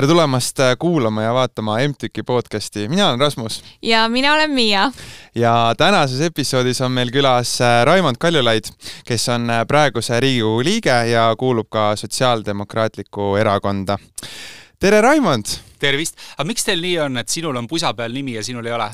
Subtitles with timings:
[0.00, 3.64] tere tulemast äh, kuulama ja vaatama MTÜK-i podcasti, mina olen Rasmus.
[3.82, 4.92] ja mina olen Miia.
[5.34, 8.64] ja tänases episoodis on meil külas äh, Raimond Kaljulaid,
[9.04, 13.98] kes on äh, praeguse Riigikogu liige ja kuulub ka Sotsiaaldemokraatlikku Erakonda.
[14.78, 15.44] tere, Raimond!
[15.78, 16.16] tervist!
[16.38, 18.88] aga miks teil nii on, et sinul on pusa peal nimi ja sinul ei ole?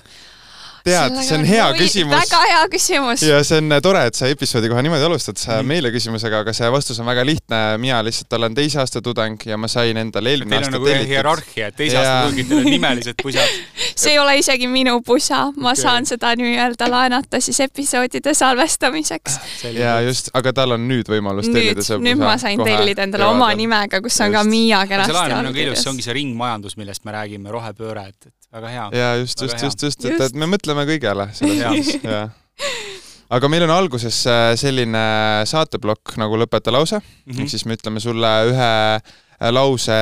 [0.86, 2.14] Tead, see on hea küsimus.
[2.14, 3.24] väga hea küsimus.
[3.26, 5.70] ja see on tore, et sa episoodi kohe niimoodi alustad mm.
[5.70, 7.62] meile küsimusega, aga see vastus on väga lihtne.
[7.82, 11.12] mina lihtsalt olen teise aasta tudeng ja ma sain endale eelmine aasta nagu tellitud.
[11.12, 13.58] hierarhia, et teise aasta tudengitel on nimelised pusad.
[14.02, 15.82] see ei ole isegi minu pusa, ma okay.
[15.82, 19.40] saan seda nii-öelda laenata siis episoodide salvestamiseks.
[19.74, 22.06] ja just, aga tal on nüüd võimalus nüüd, tellida see pusa.
[22.08, 24.38] nüüd ma sain kohe tellida endale oma nimega, kus on just.
[24.38, 25.16] ka Miia kenasti all.
[25.16, 28.35] see laenutamine on ka ilus, see ongi see ringmajandus, millest me räägime, rohepööre, et, et
[28.52, 28.88] väga hea.
[28.92, 32.34] ja just, just, just, just, et, et me mõtleme kõigele selles mõttes, jah
[33.36, 35.02] aga meil on alguses äh, selline
[35.48, 37.00] saateplokk nagu lõpeta lause.
[37.00, 37.42] Mm, -hmm.
[37.42, 39.98] ehk siis me ütleme sulle ühe äh, lause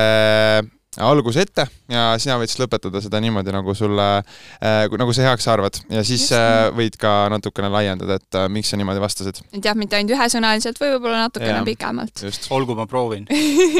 [1.03, 5.47] alguse ette ja sina võid siis lõpetada seda niimoodi, nagu sulle äh,, nagu sa heaks
[5.51, 9.41] arvad ja siis äh, võid ka natukene laiendada, et äh, miks sa niimoodi vastasid.
[9.51, 12.25] et jah, mitte ainult ühesõnaliselt või võib-olla natukene ja, pikemalt.
[12.55, 13.27] olgu, ma proovin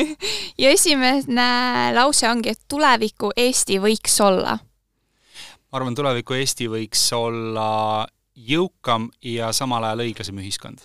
[0.62, 1.50] ja esimene
[1.96, 4.58] lause ongi, et tuleviku Eesti võiks olla.
[4.60, 7.70] ma arvan, tuleviku Eesti võiks olla
[8.36, 10.84] jõukam ja samal ajal õiglasem ühiskond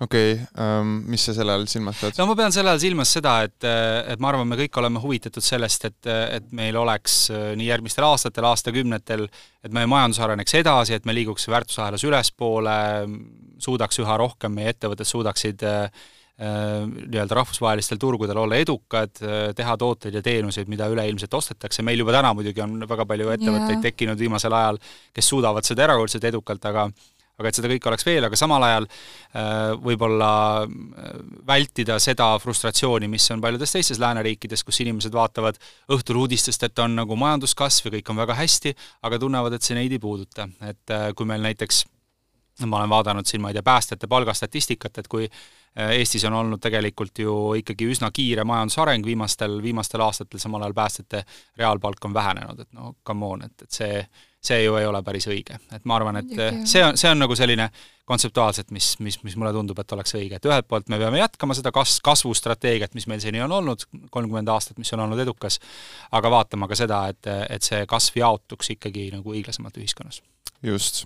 [0.00, 0.46] okei okay,
[0.80, 2.16] um,, mis sa selle all silmas pead?
[2.20, 3.66] no ma pean selle all silmas seda, et,
[4.12, 8.06] et ma arvan, me kõik oleme huvitatud sellest, et, et meil oleks äh, nii järgmistel
[8.08, 9.26] aastatel, aastakümnetel,
[9.64, 12.78] et meie majandus areneks edasi, et me liiguks väärtusahelas ülespoole,
[13.60, 16.08] suudaks üha rohkem, meie ettevõtted suudaksid äh,
[16.40, 19.12] äh, nii-öelda rahvusvahelistel turgudel olla edukad,
[19.56, 23.76] teha tooteid ja teenuseid, mida üleilmselt ostetakse, meil juba täna muidugi on väga palju ettevõtteid
[23.76, 23.86] yeah.
[23.90, 24.80] tekkinud viimasel ajal,
[25.12, 26.88] kes suudavad seda erakordselt edukalt, aga
[27.40, 29.44] aga et seda kõike oleks veel, aga samal ajal äh,
[29.80, 30.32] võib-olla
[30.64, 31.12] äh,
[31.48, 35.60] vältida seda frustratsiooni, mis on paljudes teistes lääneriikides, kus inimesed vaatavad
[35.92, 38.74] õhtul uudistest, et on nagu majanduskasv ja kõik on väga hästi,
[39.08, 40.48] aga tunnevad, et see neid ei puuduta.
[40.68, 41.86] et äh, kui meil näiteks
[42.66, 45.28] ma olen vaadanud siin, ma ei tea, päästjate palgastatistikat, et kui
[45.70, 51.20] Eestis on olnud tegelikult ju ikkagi üsna kiire majandusareng viimastel, viimastel aastatel, samal ajal päästjate
[51.60, 54.00] reaalpalk on vähenenud, et no come on, et, et see
[54.40, 55.58] see ju ei ole päris õige.
[55.72, 56.30] et ma arvan, et
[56.68, 57.68] see on, see on nagu selline
[58.10, 61.54] kontseptuaalselt, mis, mis, mis mulle tundub, et oleks õige, et ühelt poolt me peame jätkama
[61.54, 65.60] seda kas-, kasvustrateegiat, mis meil seni on olnud, kolmkümmend aastat, mis on olnud edukas,
[66.16, 70.22] aga vaatama ka seda, et, et see kasv jaotuks ikkagi nagu õiglasemalt ühiskonnas.
[70.62, 71.04] just.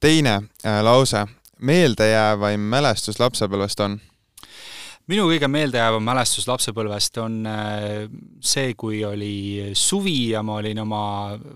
[0.00, 1.24] teine äh, lause,
[1.58, 3.98] meeldejäävaim mälestus lapsepõlvest on?
[5.08, 8.08] Minu kõige meeldejäävam mälestus lapsepõlvest on äh,
[8.44, 11.02] see, kui oli suvi ja ma olin oma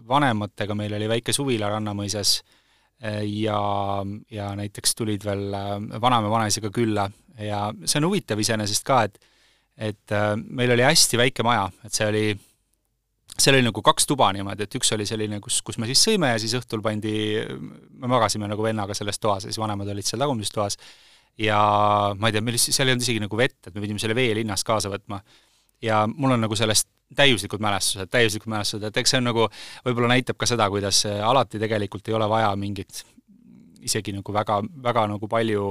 [0.08, 2.38] vanematega, meil oli väike suvila Rannamõisas
[3.04, 3.58] äh, ja,
[4.32, 7.10] ja näiteks tulid veel äh, vanaema vanaisaga külla.
[7.40, 9.20] Ja see on huvitav iseenesest ka, et
[9.82, 10.12] et
[10.52, 12.26] meil oli hästi väike maja, et see oli,
[13.32, 16.28] seal oli nagu kaks tuba niimoodi, et üks oli selline, kus, kus me siis sõime
[16.28, 17.14] ja siis õhtul pandi,
[17.96, 20.76] me magasime nagu vennaga selles toas ja siis vanemad olid seal tagumises toas
[21.40, 21.60] ja
[22.18, 24.34] ma ei tea, meil seal ei olnud isegi nagu vett, et me pidime selle vee
[24.36, 25.22] linnast kaasa võtma.
[25.82, 29.48] ja mul on nagu sellest täiuslikud mälestused, täiuslikud mälestused, et eks see on nagu,
[29.84, 33.02] võib-olla näitab ka seda, kuidas alati tegelikult ei ole vaja mingit
[33.82, 35.66] isegi nagu väga, väga nagu palju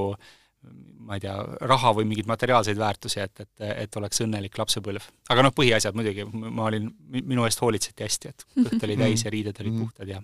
[1.01, 1.33] ma ei tea,
[1.65, 5.07] raha või mingeid materiaalseid väärtusi, et, et, et oleks õnnelik lapsepõlv.
[5.33, 9.33] aga noh, põhiasjad muidugi, ma olin, minu eest hoolitseti hästi, et kõht oli täis ja
[9.33, 10.21] riided olid puhtad ja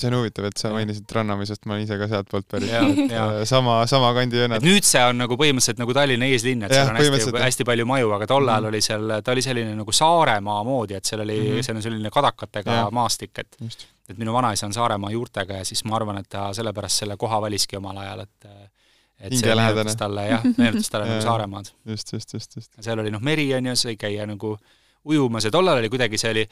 [0.00, 2.72] see on huvitav, et sa mainisid Rannamäe, ma olen ise ka sealtpoolt pärit.
[2.72, 4.64] Äh, sama, sama kandi vennad.
[4.64, 7.86] nüüd see on nagu põhimõtteliselt nagu Tallinna eeslinn, et ja, seal on hästi, hästi palju
[7.88, 8.72] maju, aga tol ajal mm -hmm.
[8.72, 11.68] oli seal, ta oli selline nagu Saaremaa moodi, et seal oli mm, -hmm.
[11.68, 12.88] seal on selline kadakatega ja.
[12.90, 13.86] maastik, et Just.
[14.08, 17.40] et minu vanaisa on Saaremaa juurtega ja siis ma arvan, et ta sellepärast selle koha
[17.40, 18.50] valiski omal ajal, et
[19.20, 21.72] et see meenutas talle jah, meenutas talle nagu Saaremaad.
[21.86, 22.72] just, just, just, just.
[22.80, 24.56] seal oli noh, meri on ju, sai käia nagu
[25.04, 26.46] ujumas ja tollal oli kuidagi, see oli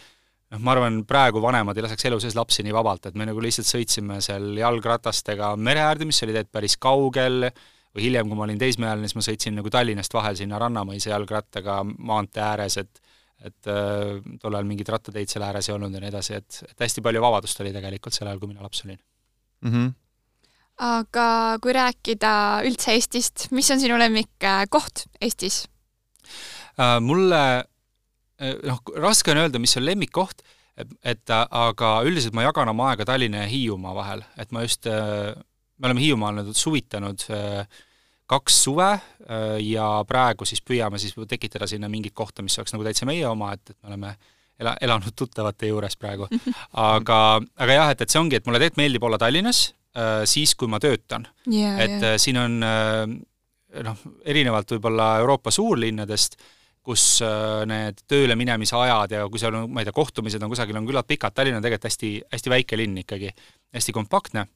[0.52, 3.42] noh, ma arvan, praegu vanemad ei laseks elu sees lapsi nii vabalt, et me nagu
[3.44, 7.50] lihtsalt sõitsime seal jalgratastega mere äärde, mis oli tegelikult päris kaugel,
[7.94, 11.82] või hiljem, kui ma olin teismeealine, siis ma sõitsin nagu Tallinnast vahel sinna Rannamõisa jalgrattaga
[11.84, 13.04] maantee ääres, et
[13.38, 16.82] et äh, tol ajal mingeid rattateid seal ääres ei olnud ja nii edasi, et, et
[16.82, 19.70] hästi palju vabadust oli tegelikult sel ajal, kui mina laps olin mm.
[19.70, 19.92] -hmm.
[20.88, 21.28] aga
[21.62, 22.32] kui rääkida
[22.66, 25.68] üldse Eestist, mis on sinu lemmikkoht Eestis
[26.80, 26.98] äh,?
[27.00, 27.64] Mulle
[28.38, 30.44] noh, raske on öelda, mis on lemmikkoht,
[30.78, 34.86] et, et aga üldiselt ma jagan oma aega Tallinna ja Hiiumaa vahel, et ma just,
[34.90, 35.34] äh,
[35.78, 37.84] me oleme Hiiumaal nüüd suvitanud äh,
[38.28, 38.90] kaks suve
[39.64, 43.54] ja praegu siis püüame siis tekitada sinna mingit kohta, mis oleks nagu täitsa meie oma,
[43.56, 44.10] et, et me oleme
[44.60, 46.28] ela, elanud tuttavate juures praegu.
[46.92, 47.18] aga,
[47.56, 49.62] aga jah, et, et see ongi, et mulle tegelikult meeldib olla Tallinnas
[50.28, 51.80] siis, kui ma töötan yeah,.
[51.80, 52.18] et yeah.
[52.20, 56.36] siin on noh, erinevalt võib-olla Euroopa suurlinnadest,
[56.88, 60.52] kus äh, need tööle minemise ajad ja kui seal on, ma ei tea, kohtumised on
[60.52, 63.32] kusagil, on küllalt pikad, Tallinn on tegelikult hästi, hästi väike linn ikkagi,
[63.76, 64.46] hästi kompaktne,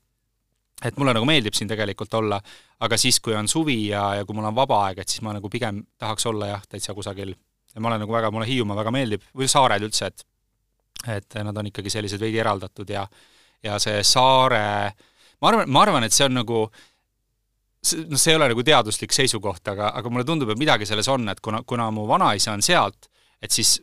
[0.81, 2.40] et mulle nagu meeldib siin tegelikult olla,
[2.82, 5.34] aga siis, kui on suvi ja, ja kui mul on vaba aeg, et siis ma
[5.37, 7.34] nagu pigem tahaks olla jah, täitsa kusagil,
[7.76, 10.29] ma olen nagu väga, mulle Hiiumaa väga meeldib, või saared üldse, et
[11.08, 13.00] et nad on ikkagi sellised veidi eraldatud ja
[13.64, 14.93] ja see saare,
[15.43, 16.61] ma arvan, ma arvan, et see on nagu
[17.82, 21.08] äh, noh, see ei ole nagu teaduslik seisukoht, aga, aga mulle tundub, et midagi selles
[21.12, 23.11] on, et kuna, kuna mu vanaisa on sealt,
[23.43, 23.79] et siis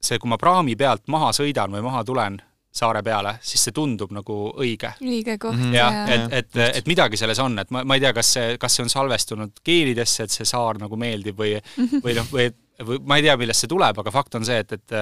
[0.00, 2.38] see, kui ma praami pealt maha sõidan või maha tulen
[2.78, 4.92] saare peale, siis see tundub nagu õige.
[5.02, 5.64] õige koht mm.
[5.64, 5.74] -hmm.
[5.74, 8.76] jah, et, et, et midagi selles on, et ma, ma ei tea, kas see, kas
[8.76, 11.56] see on salvestunud geenidesse, et see saar nagu meeldib või
[12.04, 12.52] või noh, või,
[12.84, 14.96] või ma ei tea, millest see tuleb, aga fakt on see, et, et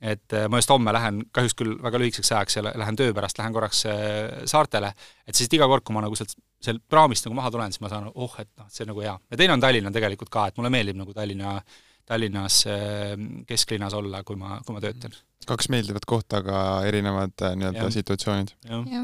[0.00, 3.54] et äh, ma just homme lähen, kahjuks küll väga lühikeseks ajaks, lähen töö pärast, lähen
[3.56, 4.92] korraks äh, saartele,
[5.26, 7.90] et siis iga kord, kui ma nagu sealt, sealt praamist nagu maha tulen, siis ma
[7.92, 9.16] saan, oh, et noh, see on nagu hea.
[9.30, 11.56] ja teine on Tallinn tegelikult ka, et mulle meeldib nagu Tallinna,
[12.08, 13.16] Tallinnas äh,
[13.48, 18.48] kesklinnas olla, kui ma, kui ma töötan kaks meeldivat kohta, aga erinevad äh, nii-öelda situatsioonid.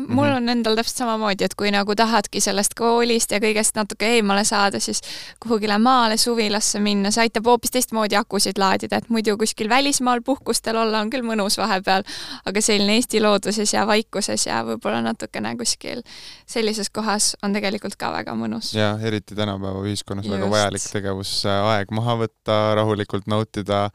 [0.09, 4.45] mul on endal täpselt samamoodi, et kui nagu tahadki sellest koolist ja kõigest natuke eemale
[4.45, 5.01] saada, siis
[5.43, 10.79] kuhugile maale, suvilasse minna, see aitab hoopis teistmoodi akusid laadida, et muidu kuskil välismaal puhkustel
[10.81, 12.05] olla on küll mõnus vahepeal,
[12.45, 16.03] aga selline Eesti looduses ja vaikuses ja võib-olla natukene kuskil
[16.47, 18.75] sellises kohas on tegelikult ka väga mõnus.
[18.77, 20.37] ja eriti tänapäeva ühiskonnas Just.
[20.37, 23.89] väga vajalik tegevus, aeg maha võtta, rahulikult nautida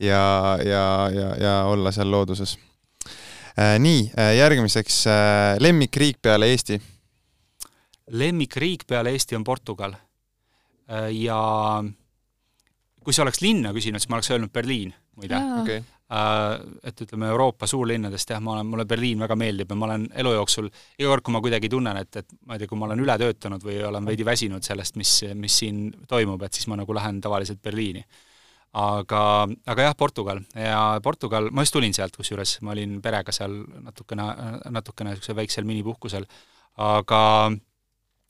[0.00, 2.58] ja, ja, ja, ja olla seal looduses.
[3.56, 6.80] Äh, nii, äh, järgmiseks äh, lemmikriik peale Eesti?
[8.10, 9.94] lemmikriik peale Eesti on Portugal.
[11.10, 11.38] ja
[13.02, 15.40] kui see oleks linna küsinud, siis ma oleks öelnud Berliin, muide.
[15.62, 15.80] Okay.
[16.86, 20.36] Et ütleme, Euroopa suurlinnadest jah, ma olen, mulle Berliin väga meeldib ja ma olen elu
[20.36, 20.68] jooksul,
[21.00, 23.18] iga kord, kui ma kuidagi tunnen, et, et ma ei tea, kui ma olen üle
[23.18, 27.18] töötanud või olen veidi väsinud sellest, mis, mis siin toimub, et siis ma nagu lähen
[27.24, 28.04] tavaliselt Berliini
[28.76, 29.20] aga,
[29.68, 30.42] aga jah, Portugal.
[30.54, 32.58] Ja Portugal, ma just tulin sealt, kusjuures.
[32.66, 34.26] Ma olin perega seal natukene,
[34.74, 36.26] natukene niisugusel väiksel minipuhkusel,
[36.84, 37.22] aga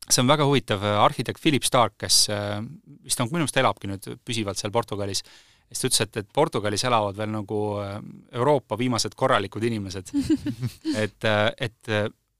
[0.07, 4.61] see on väga huvitav, arhitekt Philip Stark, kes vist on, minu meelest elabki nüüd püsivalt
[4.61, 5.25] seal Portugalis,
[5.67, 7.63] siis ta ütles, et, et Portugalis elavad veel nagu
[8.31, 10.15] Euroopa viimased korralikud inimesed.
[11.03, 11.91] Et, et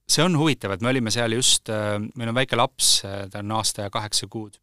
[0.07, 1.69] see on huvitav, et me olime seal just,
[2.15, 4.55] meil on väike laps, ta on aasta ja kaheksa kuud,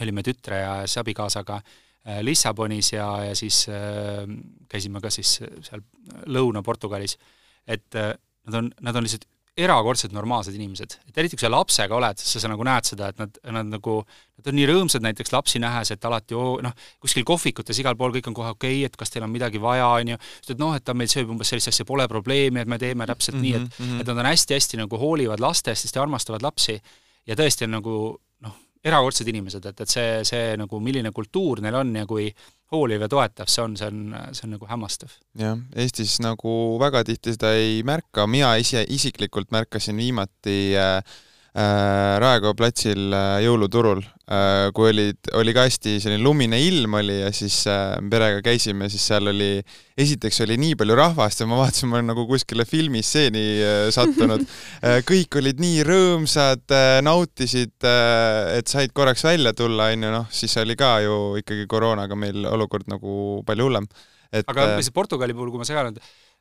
[0.00, 1.58] olime tütre ja siis abikaasaga.
[1.58, 1.80] Äh,
[2.22, 4.24] Lissabonis ja, ja siis äh,
[4.68, 5.84] käisime ka siis seal
[6.26, 7.18] Lõuna-Portugalis,
[7.66, 8.14] et äh,
[8.48, 12.40] nad on, nad on lihtsalt erakordselt normaalsed inimesed, et eriti kui sa lapsega oled, siis
[12.40, 13.98] sa nagu näed seda, et nad, nad nagu,
[14.40, 16.72] nad on nii rõõmsad näiteks lapsi nähes, et alati oo, noh,
[17.04, 19.90] kuskil kohvikutes igal pool kõik on kohe okei okay,, et kas teil on midagi vaja,
[20.00, 22.80] on ju, et noh, et ta meil sööb umbes sellist asja, pole probleemi, et me
[22.80, 24.00] teeme täpselt mm -hmm, nii, et mm, -hmm.
[24.00, 26.80] et nad on hästi-hästi nagu hoolivad lastest, sest armastavad lapsi.
[27.26, 28.20] Ja tõesti on nagu
[28.84, 32.26] erakordsed inimesed, et, et see, see nagu, milline kultuur neil on ja kui
[32.72, 35.12] hooliv ja toetav see on, see on, see on nagu hämmastav.
[35.38, 40.98] jah, Eestis nagu väga tihti seda ei märka, mina ise isiklikult märkasin viimati äh,
[41.52, 47.28] Raekoja platsil äh, jõuluturul äh,, kui olid, oli ka hästi selline lumine ilm oli ja
[47.36, 49.50] siis äh, perega käisime, siis seal oli,
[50.00, 54.46] esiteks oli nii palju rahvast ja ma vaatasin, ma olen nagu kuskile filmistseeni äh, sattunud
[54.46, 55.02] äh,.
[55.04, 60.56] kõik olid nii rõõmsad äh,, nautisid äh,, et said korraks välja tulla, onju, noh, siis
[60.62, 63.92] oli ka ju ikkagi koroonaga meil olukord nagu palju hullem.
[64.32, 66.00] et aga äh, lihtsalt Portugali puhul, kui ma segan, et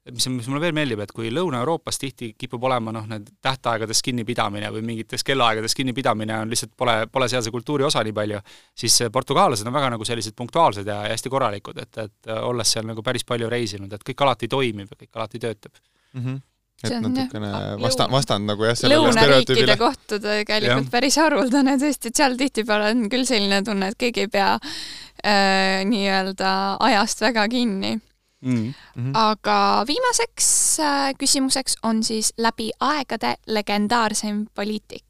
[0.10, 4.72] mis, mis mulle veel meeldib, et kui Lõuna-Euroopas tihti kipub olema noh, need tähtaegadest kinnipidamine
[4.74, 8.42] või mingitest kellaaegadest kinnipidamine on lihtsalt, pole, pole sealse kultuuri osa nii palju,
[8.84, 13.06] siis portugaallased on väga nagu sellised punktuaalsed ja hästi korralikud, et, et olles seal nagu
[13.06, 16.24] päris palju reisinud, et kõik alati toimib ja kõik alati töötab mm.
[16.24, 16.40] -hmm
[16.82, 20.92] et natukene vasta-, vastand nagu jah, sellele lõunariikide kohta tegelikult ja.
[20.96, 25.84] päris haruldane tõesti, et seal tihtipeale on küll selline tunne, et keegi ei pea äh,
[25.86, 26.54] nii-öelda
[26.90, 28.00] ajast väga kinni
[28.42, 28.74] mm.
[28.74, 29.12] -hmm.
[29.14, 35.06] aga viimaseks äh, küsimuseks on siis läbi aegade legendaarseim poliitik.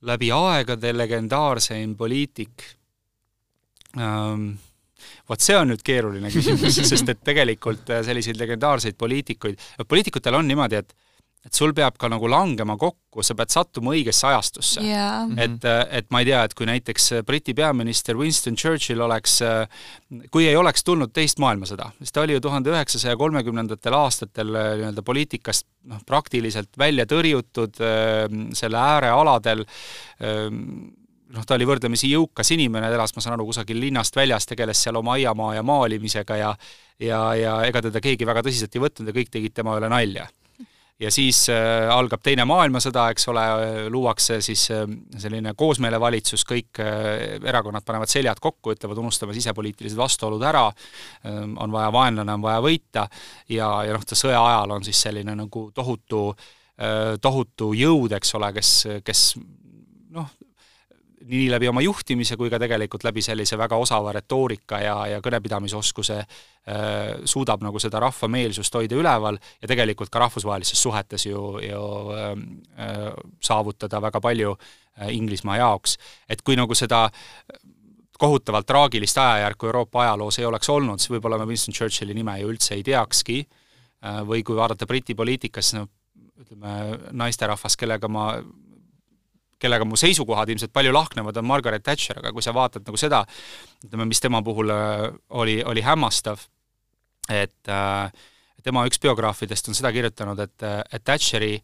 [0.00, 2.62] läbi aegade legendaarseim poliitik
[3.98, 4.50] ähm,
[5.28, 9.58] vot see on nüüd keeruline küsimus sest et tegelikult äh, selliseid legendaarseid poliitikuid,
[9.88, 10.96] poliitikutel on niimoodi, et
[11.46, 14.82] et sul peab ka nagu langema kokku, sa pead sattuma õigesse ajastusse.
[14.84, 15.30] Yeah..
[15.40, 15.64] et,
[16.00, 19.38] et ma ei tea, et kui näiteks Briti peaminister Winston Churchill oleks,
[20.34, 25.06] kui ei oleks tulnud teist maailmasõda, siis ta oli ju tuhande üheksasaja kolmekümnendatel aastatel nii-öelda
[25.06, 27.78] poliitikast noh, praktiliselt välja tõrjutud
[28.56, 29.62] selle äärealadel,
[30.22, 34.98] noh, ta oli võrdlemisi jõukas inimene, elas, ma saan aru, kusagil linnast väljas, tegeles seal
[34.98, 36.56] oma aiamaa ja maalimisega ja
[37.02, 40.24] ja, ja ega teda keegi väga tõsiselt ei võtnud ja kõik tegid tema üle nalja
[41.00, 43.44] ja siis äh, algab Teine maailmasõda, eks ole,
[43.92, 44.84] luuakse siis äh,
[45.20, 50.66] selline koosmeelevalitsus, kõik äh, erakonnad panevad seljad kokku, ütlevad, unustame sisepoliitilised vastuolud ära,
[51.26, 53.06] on vaja vaenlane, on vaja võita
[53.52, 56.22] ja, ja noh, ta sõja ajal on siis selline nagu tohutu,
[57.22, 58.72] tohutu jõud, eks ole, kes,
[59.04, 59.22] kes
[60.16, 60.28] noh,
[61.26, 66.16] nii läbi oma juhtimise kui ka tegelikult läbi sellise väga osava retoorika ja, ja kõnepidamisoskuse
[66.20, 66.26] äh,
[67.24, 71.84] suudab nagu seda rahva meelsust hoida üleval ja tegelikult ka rahvusvahelistes suhetes ju, ju
[72.16, 72.44] ähm,
[72.78, 75.98] äh, saavutada väga palju äh, Inglismaa jaoks.
[76.28, 77.08] et kui nagu seda
[78.18, 82.52] kohutavalt traagilist ajajärku Euroopa ajaloos ei oleks olnud, siis võib-olla me Winston Churchilli nime ju
[82.52, 85.88] üldse ei teakski äh,, või kui vaadata Briti poliitikas, no
[86.40, 86.72] ütleme,
[87.12, 88.30] naisterahvas, kellega ma
[89.62, 93.22] kellega mu seisukohad ilmselt palju lahknevad, on Margaret Thatcher, aga kui sa vaatad nagu seda,
[93.84, 95.06] ütleme, mis tema puhul äh,
[95.40, 96.44] oli, oli hämmastav,
[97.32, 98.26] et äh,
[98.66, 101.54] tema üks biograafidest on seda kirjutanud, et, et Thatcheri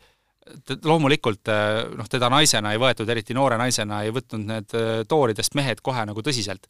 [0.88, 5.84] loomulikult äh, noh, teda naisena ei võetud, eriti noore naisena, ei võtnud need tooridest mehed
[5.84, 6.66] kohe nagu tõsiselt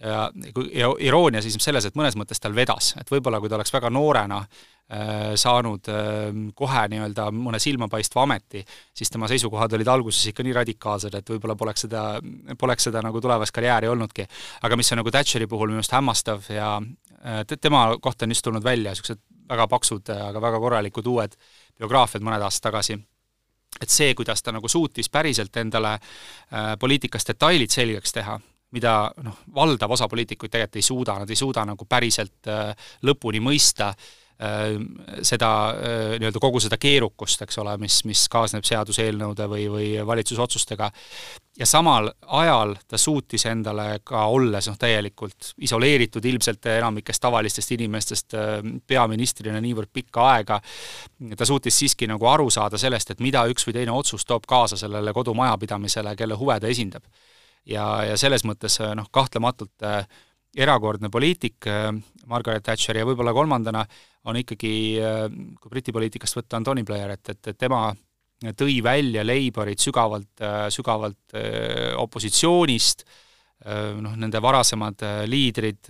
[0.00, 0.30] ja,
[0.72, 3.90] ja iroonia seisneb selles, et mõnes mõttes tal vedas, et võib-olla kui ta oleks väga
[3.92, 8.64] noorena äh, saanud äh, kohe nii-öelda mõne silmapaistva ameti,
[8.96, 12.04] siis tema seisukohad olid alguses ikka nii radikaalsed, et võib-olla poleks seda,
[12.58, 14.28] poleks seda nagu tulevast karjääri olnudki.
[14.62, 16.76] aga mis on nagu Thatcheri puhul minu arust hämmastav ja
[17.24, 21.36] äh, tema kohta on just tulnud välja niisugused väga paksud, aga väga korralikud uued
[21.78, 22.98] biograafiad mõned aastad tagasi
[23.80, 28.38] et see, kuidas ta nagu suutis päriselt endale äh, poliitikas detailid selgeks teha,
[28.76, 33.40] mida noh, valdav osa poliitikuid tegelikult ei suuda, nad ei suuda nagu päriselt äh, lõpuni
[33.44, 34.76] mõista äh,
[35.24, 40.90] seda äh, nii-öelda kogu seda keerukust, eks ole, mis, mis kaasneb seaduseelnõude või, või valitsusotsustega,
[41.56, 48.36] ja samal ajal ta suutis endale ka olles noh, täielikult isoleeritud ilmselt enamikest tavalistest inimestest
[48.86, 50.60] peaministrina niivõrd pikka aega,
[51.36, 54.76] ta suutis siiski nagu aru saada sellest, et mida üks või teine otsus toob kaasa
[54.76, 57.08] sellele kodumajapidamisele, kelle huve ta esindab
[57.70, 60.02] ja, ja selles mõttes äh, noh, kahtlematult äh,
[60.56, 61.90] erakordne poliitik äh,
[62.30, 63.84] Margaret Thatcher ja võib-olla kolmandana
[64.26, 64.70] on ikkagi,
[65.62, 67.92] kui Briti poliitikast võtta, on Tony Blair, et, et, et tema
[68.58, 70.42] tõi välja Labourit sügavalt,
[70.74, 71.36] sügavalt
[72.02, 73.04] opositsioonist,
[74.02, 75.86] noh, nende varasemad liidrid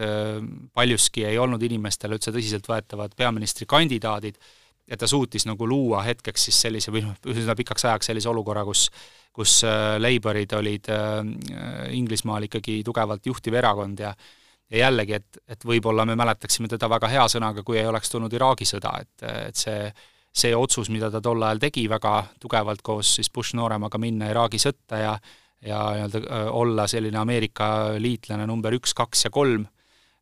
[0.77, 4.37] paljuski ei olnud inimestele üldse tõsiseltvõetavad peaministrikandidaadid
[4.87, 8.65] ja ta suutis nagu luua hetkeks siis sellise või noh, üsna pikaks ajaks sellise olukorra,
[8.65, 8.89] kus
[9.37, 11.21] kus äh, Labourid olid äh,
[11.97, 14.15] Inglismaal ikkagi tugevalt juhtiv erakond ja
[14.71, 18.33] ja jällegi, et, et võib-olla me mäletaksime teda väga hea sõnaga, kui ei oleks tulnud
[18.35, 19.91] Iraagi sõda, et, et see
[20.37, 24.61] see otsus, mida ta tol ajal tegi väga tugevalt koos siis Bush nooremaga minna Iraagi
[24.61, 25.13] sõtta ja
[25.67, 29.65] ja nii-öelda äh, olla selline Ameerika liitlane number üks, kaks ja kolm,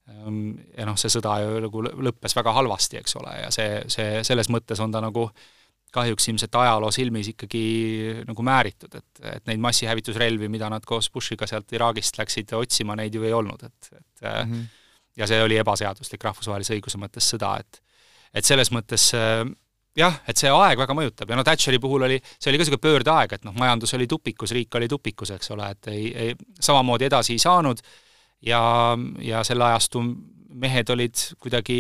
[0.07, 4.51] ja noh, see sõda ju nagu lõppes väga halvasti, eks ole, ja see, see, selles
[4.53, 5.47] mõttes on ta nagu äh,
[5.95, 7.65] kahjuks ilmselt ajaloo silmis ikkagi
[8.27, 13.15] nagu määritud, et, et neid massihävitusrelvi, mida nad koos Bushiga sealt Iraagist läksid otsima, neid
[13.15, 14.65] ju ei olnud, et, et mm -hmm.
[15.21, 17.83] ja see oli ebaseaduslik rahvusvahelise õiguse mõttes sõda, et
[18.35, 19.03] et selles mõttes
[19.97, 22.87] jah, et see aeg väga mõjutab ja no Thatcheri puhul oli, see oli ka niisugune
[22.89, 27.07] pöördeaeg, et noh, majandus oli tupikus, riik oli tupikus, eks ole, et ei, ei, samamoodi
[27.07, 27.79] edasi ei saanud
[28.47, 28.63] ja,
[29.23, 30.05] ja selle ajastu
[30.55, 31.77] mehed olid kuidagi,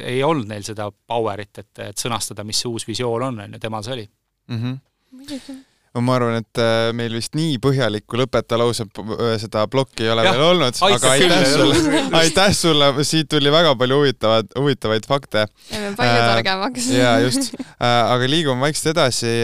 [0.00, 3.62] ei olnud neil seda power'it, et, et sõnastada, mis see uus visioon on, on ju,
[3.62, 4.08] temal see oli
[4.48, 4.58] mm.
[4.58, 5.62] -hmm
[6.02, 10.32] ma arvan, et äh, meil vist nii põhjalikku lõpetalause äh, seda plokki ei ole ja,
[10.34, 15.46] veel olnud, aga aitäh sulle, aitäh sulle, siit tuli väga palju huvitavad, huvitavaid fakte.
[15.70, 16.90] jäime palju äh, targemaks.
[16.90, 17.54] jaa, just.
[17.78, 19.36] aga liigume vaikselt edasi.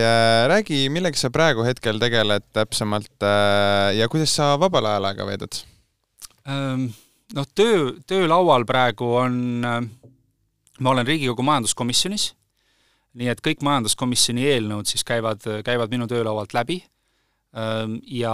[0.50, 3.28] räägi, millega sa praegu hetkel tegeled täpsemalt
[3.94, 5.62] ja kuidas sa vabal ajal aega veedad?
[6.46, 12.30] Noh, töö, töölaual praegu on, ma olen Riigikogu majanduskomisjonis,
[13.20, 16.80] nii et kõik majanduskomisjoni eelnõud siis käivad, käivad minu töölaualt läbi.
[17.58, 18.32] Ähm, ja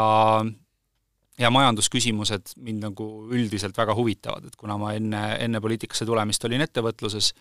[1.38, 6.64] ja majandusküsimused mind nagu üldiselt väga huvitavad, et kuna ma enne, enne poliitikasse tulemist olin
[6.64, 7.32] ettevõtluses,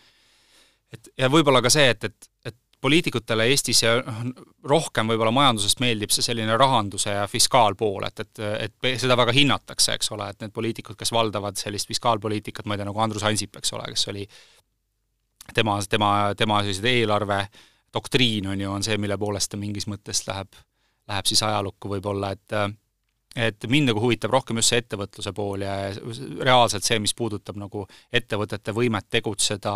[0.93, 5.79] et ja võib-olla ka see, et, et, et poliitikutele Eestis ja noh, rohkem võib-olla majandusest
[5.81, 10.43] meeldib see selline rahanduse ja fiskaalpool, et, et, et seda väga hinnatakse, eks ole, et
[10.43, 14.05] need poliitikud, kes valdavad sellist fiskaalpoliitikat, ma ei tea, nagu Andrus Ansip, eks ole, kes
[14.13, 14.25] oli
[15.57, 17.39] tema, tema, tema sellised eelarve
[17.95, 20.57] doktriin on ju, on see, mille poolest ta mingis mõttes läheb,
[21.09, 22.59] läheb siis ajalukku võib-olla, et
[23.35, 25.73] et mind nagu huvitab rohkem just see ettevõtluse pool ja
[26.47, 27.81] reaalselt see, mis puudutab nagu
[28.13, 29.73] ettevõtete võimet tegutseda,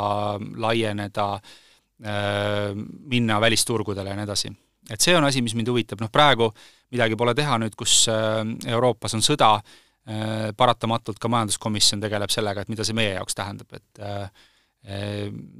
[0.64, 1.58] laieneda äh,,
[2.00, 4.52] minna välisturgudele ja nii edasi.
[4.90, 6.48] et see on asi, mis mind huvitab, noh praegu
[6.96, 8.40] midagi pole teha nüüd, kus äh,
[8.72, 13.76] Euroopas on sõda, äh, paratamatult ka majanduskomisjon tegeleb sellega, et mida see meie jaoks tähendab,
[13.76, 14.06] et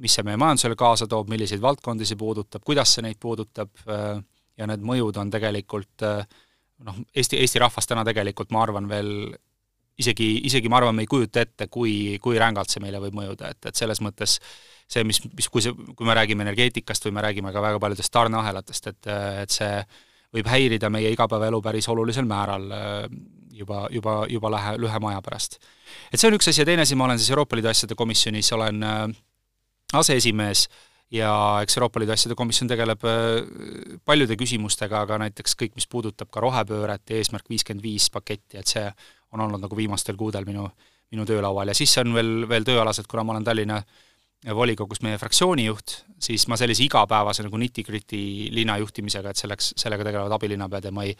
[0.00, 4.68] mis see meie majandusele kaasa toob, milliseid valdkondi see puudutab, kuidas see neid puudutab ja
[4.70, 6.06] need mõjud on tegelikult
[6.86, 9.12] noh, Eesti, Eesti rahvas täna tegelikult ma arvan veel
[10.00, 13.52] isegi, isegi ma arvan, me ei kujuta ette, kui, kui rängalt see meile võib mõjuda,
[13.52, 14.38] et, et selles mõttes
[14.90, 18.12] see, mis, mis, kui see, kui me räägime energeetikast või me räägime ka väga paljudest
[18.14, 19.10] tarneahelatest, et,
[19.44, 19.74] et see
[20.34, 22.66] võib häirida meie igapäevaelu päris olulisel määral
[23.60, 25.58] juba, juba, juba lähe, lühema aja pärast.
[26.12, 28.52] et see on üks asi ja teine asi, ma olen siis Euroopa Liidu asjade komisjonis,
[28.56, 29.02] olen äh,
[30.00, 30.66] aseesimees
[31.14, 31.32] ja
[31.62, 36.44] eks Euroopa Liidu asjade komisjon tegeleb äh, paljude küsimustega, aga näiteks kõik, mis puudutab ka
[36.44, 38.86] rohepööret ja Eesmärk viiskümmend viis paketti, et see
[39.34, 40.68] on olnud nagu viimastel kuudel minu,
[41.12, 43.80] minu töölaual ja siis on veel, veel tööalased, kuna ma olen Tallinna
[44.56, 48.20] volikogus meie fraktsiooni juht, siis ma sellise igapäevase nagu nitty-gritty
[48.54, 51.12] linna juhtimisega, et selleks, sellega tegelevad abilinnapead ja ma ei,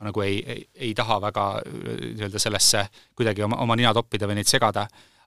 [0.00, 2.86] ma nagu ei, ei, ei taha väga nii-öelda sellesse
[3.16, 4.86] kuidagi oma, oma nina toppida või neid segada,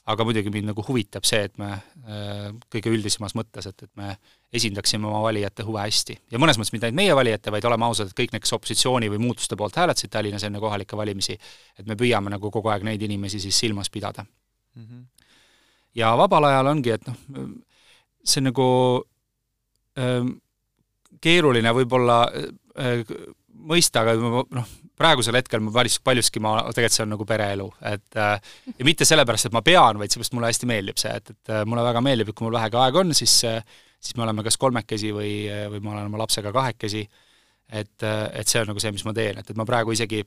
[0.09, 4.15] aga muidugi mind nagu huvitab see, et me äh, kõige üldisemas mõttes, et, et me
[4.55, 6.17] esindaksime oma valijate huve hästi.
[6.33, 9.12] ja mõnes mõttes mitte ainult meie valijate, vaid oleme ausad, et kõik need, kes opositsiooni
[9.13, 11.38] või muutuste poolt hääletasid Tallinnas enne kohalikke valimisi,
[11.77, 14.86] et me püüame nagu kogu aeg neid inimesi siis silmas pidada mm.
[14.86, 15.05] -hmm.
[15.98, 17.50] Ja vabal ajal ongi, et noh,
[18.24, 18.69] see on nagu
[20.00, 20.29] äh,
[21.22, 23.03] keeruline võib-olla äh,
[23.69, 28.19] mõista, aga noh, praegusel hetkel ma päris paljuski ma, tegelikult see on nagu pereelu, et
[28.19, 31.53] äh, ja mitte sellepärast, et ma pean, vaid seepärast mulle hästi meeldib see, et, et
[31.53, 33.62] äh, mulle väga meeldib, et kui mul vähegi aega on, siis äh,
[34.00, 35.34] siis me oleme kas kolmekesi või,
[35.74, 37.03] või ma olen oma lapsega kahekesi,
[37.67, 40.22] et, et see on nagu see, mis ma teen, et, et ma praegu isegi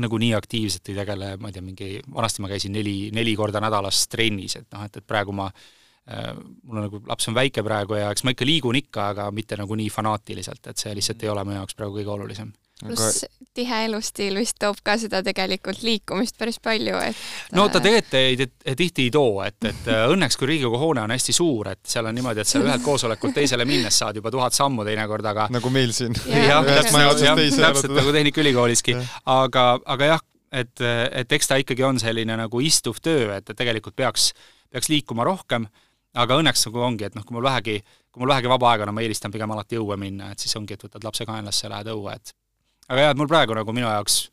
[0.00, 3.62] nagu nii aktiivselt ei tegele, ma ei tea, mingi, vanasti ma käisin neli, neli korda
[3.64, 7.64] nädalas trennis, et noh, et, et praegu ma äh, mul on nagu, laps on väike
[7.64, 11.24] praegu ja eks ma ikka liigun ikka, aga mitte nagu nii fanaatiliselt, et see lihtsalt
[11.24, 12.52] ei ole mu jaoks praegu kõige olulisem
[12.82, 13.24] pluss
[13.56, 18.76] tihe elustiil vist toob ka seda tegelikult liikumist päris palju, et no ta äh, tegelikult
[18.76, 22.08] tihti ei too, et, et äh, õnneks kui Riigikogu hoone on hästi suur, et seal
[22.10, 25.72] on niimoodi, et seal ühelt koosolekult teisele minnes saad juba tuhat sammu teinekord, aga nagu
[25.72, 26.16] meil siin.
[26.50, 28.98] jah, täpselt, nagu Tehnikaülikooliski,
[29.32, 30.86] aga, aga jah, et,
[31.22, 34.32] et eks ta ikkagi on selline nagu istuv töö, et tegelikult peaks,
[34.72, 35.68] peaks liikuma rohkem.
[36.16, 37.74] Aga õnneks nagu ongi, et noh, kui mul vähegi,
[38.08, 40.56] kui mul vähegi vaba aega on no,, ma eelistan pigem alati õue minna, et siis
[40.56, 42.32] ongi, et võtad lapse kaenlasse ja lähed õue, et
[42.88, 44.26] aga jah, et mul praegu nagu minu jaoks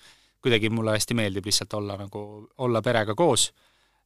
[0.43, 2.21] kuidagi mulle hästi meeldib lihtsalt olla nagu,
[2.65, 3.49] olla perega koos,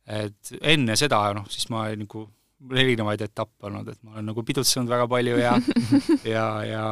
[0.06, 2.28] et enne seda noh, siis ma nagu,
[2.68, 5.56] mul erinevaid etappe olnud, et ma olen nagu pidutsenud väga palju ja
[6.36, 6.84] ja, ja,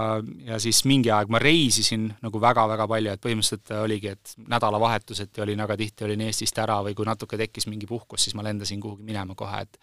[0.50, 5.64] ja siis mingi aeg ma reisisin nagu väga-väga palju, et põhimõtteliselt oligi, et nädalavahetuseti olin
[5.66, 9.06] väga tihti, olin Eestist ära või kui natuke tekkis mingi puhkus, siis ma lendasin kuhugi
[9.06, 9.80] minema kohe, et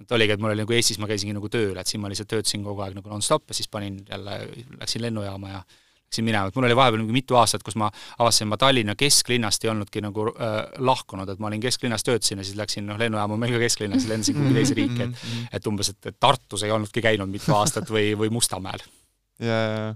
[0.00, 2.30] et oligi, et mul oli nagu Eestis ma käisingi nagu tööl, et siin ma lihtsalt
[2.32, 4.38] töötasin kogu aeg nagu nonstop ja siis panin jälle,
[4.80, 5.60] läksin lennujaama ja
[6.12, 9.64] läksin minema, et mul oli vahepeal mingi mitu aastat, kus ma avastasin, ma Tallinna kesklinnast
[9.64, 13.38] ei olnudki nagu äh, lahkunud, et ma olin kesklinnas, töötasin ja siis läksin noh, lennujaama
[13.40, 17.30] meil ka kesklinnas, lendasin kuhugi teise riiki, et et umbes, et, Tartus ei olnudki käinud
[17.32, 18.84] mitu aastat või, või Mustamäel.
[19.40, 19.94] jaa, jaa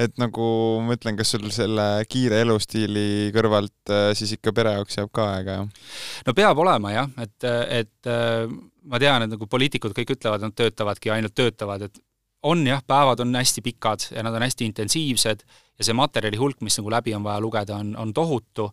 [0.00, 0.44] et nagu
[0.86, 5.28] ma ütlen, kas sul selle kiire elustiili kõrvalt äh, siis ikka pere jaoks jääb ka
[5.36, 5.88] aega, jah?
[6.26, 7.50] no peab olema jah, et,
[7.82, 8.46] et äh,
[8.88, 12.02] ma tean, et nagu poliitikud kõik ütlevad, nad töötavadki, ainult töötavad, et
[12.42, 15.44] on jah, päevad on hästi pikad ja nad on hästi intensiivsed
[15.78, 18.66] ja see materjali hulk, mis nagu läbi on vaja lugeda, on, on tohutu,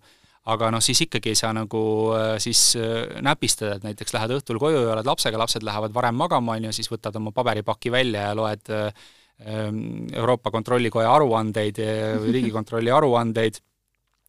[0.49, 1.83] aga noh, siis ikkagi ei saa nagu
[2.17, 2.73] äh, siis
[3.21, 6.75] näpistada, et näiteks lähed õhtul koju ja oled lapsega, lapsed lähevad varem magama, on ju,
[6.75, 8.91] siis võtad oma paberipaki välja ja loed äh,
[9.45, 11.77] Ehm, Euroopa Kontrollikoja aruandeid,
[12.31, 13.61] Riigikontrolli aruandeid,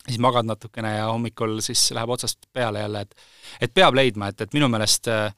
[0.06, 3.14] siis magad natukene ja hommikul siis läheb otsast peale jälle, et
[3.60, 5.32] et peab leidma, et, et minu meelest äh,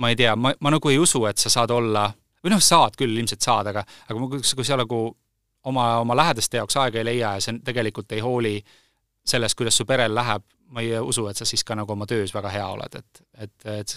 [0.00, 2.06] ma ei tea, ma, ma nagu ei usu, et sa saad olla,
[2.44, 5.04] või noh, saad küll, ilmselt saad, aga aga kui, kui sa nagu
[5.64, 8.58] oma, oma lähedaste jaoks aega ei leia ja sa tegelikult ei hooli
[9.24, 12.34] sellest, kuidas su perel läheb, ma ei usu, et sa siis ka nagu oma töös
[12.34, 13.96] väga hea oled, et, et, et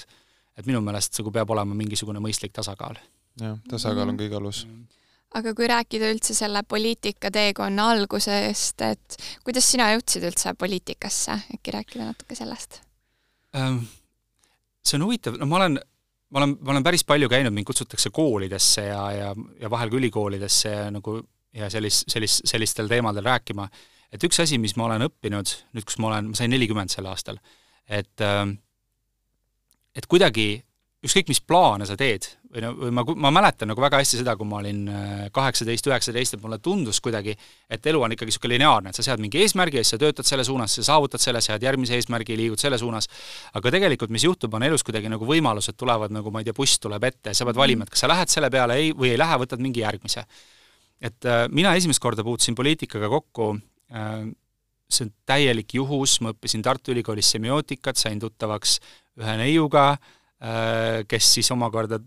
[0.58, 2.96] et minu meelest nagu peab olema mingisugune mõistlik tasakaal.
[3.38, 4.98] jah, tasakaal on kõige alus mm
[5.36, 12.08] aga kui rääkida üldse selle poliitikateekonna algusest, et kuidas sina jõudsid üldse poliitikasse, äkki rääkida
[12.08, 12.82] natuke sellest?
[13.58, 13.84] Ähm,
[14.86, 15.80] see on huvitav, no ma olen,
[16.30, 20.00] ma olen, ma olen päris palju käinud, mind kutsutakse koolidesse ja, ja, ja vahel ka
[20.00, 21.20] ülikoolidesse ja nagu
[21.58, 23.68] ja sellis, sellis, sellistel teemadel rääkima,
[24.14, 27.08] et üks asi, mis ma olen õppinud nüüd, kus ma olen, ma sain nelikümmend sel
[27.10, 27.40] aastal,
[27.88, 28.58] et ähm,
[29.98, 30.67] et kuidagi
[31.08, 34.36] ükskõik, mis plaane sa teed, või no, või ma, ma mäletan nagu väga hästi seda,
[34.40, 37.36] kui ma olin äh, kaheksateist, üheksateist, et mulle tundus kuidagi,
[37.70, 40.30] et elu on ikkagi niisugune lineaarne, et sa sead mingi eesmärgi ja siis sa töötad
[40.30, 43.10] selle suunas, sa saavutad selle, sead järgmise eesmärgi, liigud selle suunas,
[43.58, 46.82] aga tegelikult mis juhtub, on elus kuidagi nagu võimalused tulevad nagu ma ei tea, buss
[46.84, 49.22] tuleb ette ja sa pead valima, et kas sa lähed selle peale ei, või ei
[49.22, 50.26] lähe, võtad mingi järgmise.
[51.02, 53.56] et äh, mina esimest korda puutusin poliitikaga kokku
[53.94, 54.28] äh,
[54.90, 58.78] see on täielik juhus, ma õppisin Tartu Ülikoolis semiootikat, sain tuttavaks
[59.20, 59.98] ühe neiuga,
[60.38, 61.98] kes siis omakorda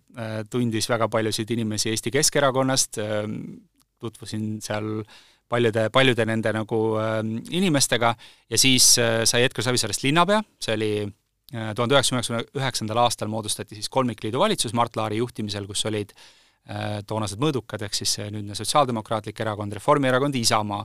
[0.50, 3.00] tundis väga paljusid inimesi Eesti Keskerakonnast,
[4.00, 5.02] tutvusin seal
[5.50, 6.78] paljude, paljude nende nagu
[7.50, 8.12] inimestega.
[8.50, 10.92] Ja siis sai Edgar Savisaarest linnapea, see oli
[11.50, 16.14] tuhande üheksasaja üheksakümne üheksandal aastal moodustati siis kolmikliidu valitsus Mart Laari juhtimisel, kus olid
[17.10, 20.84] toonased mõõdukad, ehk siis nüüdne Sotsiaaldemokraatlik Erakond, Reformierakond, Isamaa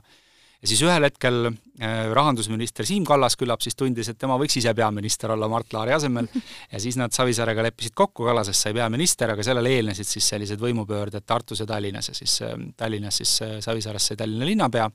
[0.65, 4.73] ja siis ühel hetkel äh, rahandusminister Siim Kallas küllap siis tundis, et tema võiks ise
[4.77, 6.27] peaminister olla Mart Laari asemel
[6.73, 11.25] ja siis nad Savisaarega leppisid kokku, Kallasest sai peaminister, aga sellele eelnesid siis sellised võimupöörded
[11.25, 14.89] Tartus ja Tallinnas ja siis äh, Tallinnas siis äh, Savisaarest sai Tallinna linnapea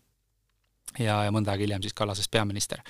[0.99, 2.83] ja, ja mõnda aega hiljem siis Kallasest peaminister.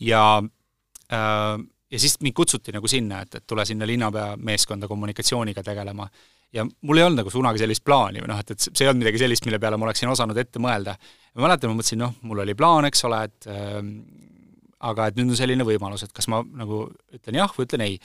[0.00, 1.56] ja äh,
[1.92, 6.08] ja siis mind kutsuti nagu sinna, et, et tule sinna linnapea meeskonda kommunikatsiooniga tegelema
[6.52, 9.04] ja mul ei olnud nagu kunagi sellist plaani või noh, et, et see ei olnud
[9.06, 10.96] midagi sellist, mille peale ma oleksin osanud ette mõelda.
[11.34, 13.80] Ma mäletan, ma mõtlesin, noh, mul oli plaan, eks ole, et äh,
[14.88, 17.98] aga et nüüd on selline võimalus, et kas ma nagu ütlen jah või ütlen ei.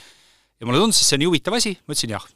[0.59, 2.27] ja mulle tundus, et see on nii huvitav asi, ma ütlesin jah.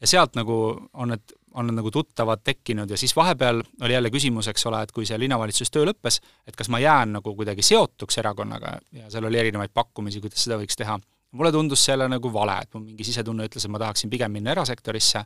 [0.00, 0.56] ja sealt nagu
[0.92, 4.82] on need, on need nagu tuttavad tekkinud ja siis vahepeal oli jälle küsimus, eks ole,
[4.82, 9.08] et kui see linnavalitsus töö lõppes, et kas ma jään nagu kuidagi seotuks erakonnaga ja
[9.12, 10.98] seal oli erinevaid pakkumisi, kuidas seda võiks teha
[11.30, 14.32] mulle tundus see jälle nagu vale, et mu mingi sisetunne ütles, et ma tahaksin pigem
[14.32, 15.24] minna erasektorisse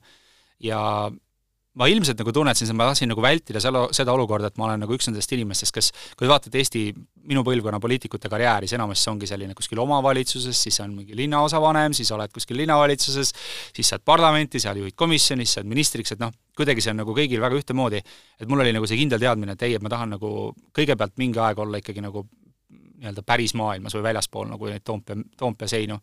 [0.66, 0.80] ja
[1.80, 4.82] ma ilmselt nagu tunnetasin, et ma tahtsin nagu vältida selle, seda olukorda, et ma olen
[4.84, 5.88] nagu üks nendest inimestest, kes
[6.20, 6.82] kui vaatad Eesti,
[7.30, 12.12] minu põlvkonna poliitikute karjääri, siis enamasti ongi selline kuskil omavalitsuses, siis on mingi linnaosavanem, siis
[12.12, 13.32] oled kuskil linnavalitsuses,
[13.72, 17.16] siis saad parlamenti, seal juhid komisjoni, siis saad ministriks, et noh, kuidagi see on nagu
[17.16, 18.02] kõigil väga ühtemoodi.
[18.40, 21.40] et mul oli nagu see kindel teadmine, et ei, et ma tahan nagu kõigepealt mingi
[21.40, 22.26] aeg olla ikkagi nagu
[23.02, 25.98] nii-öelda päris maailmas või väljaspool nagu neid Toompea, Toompea seinu.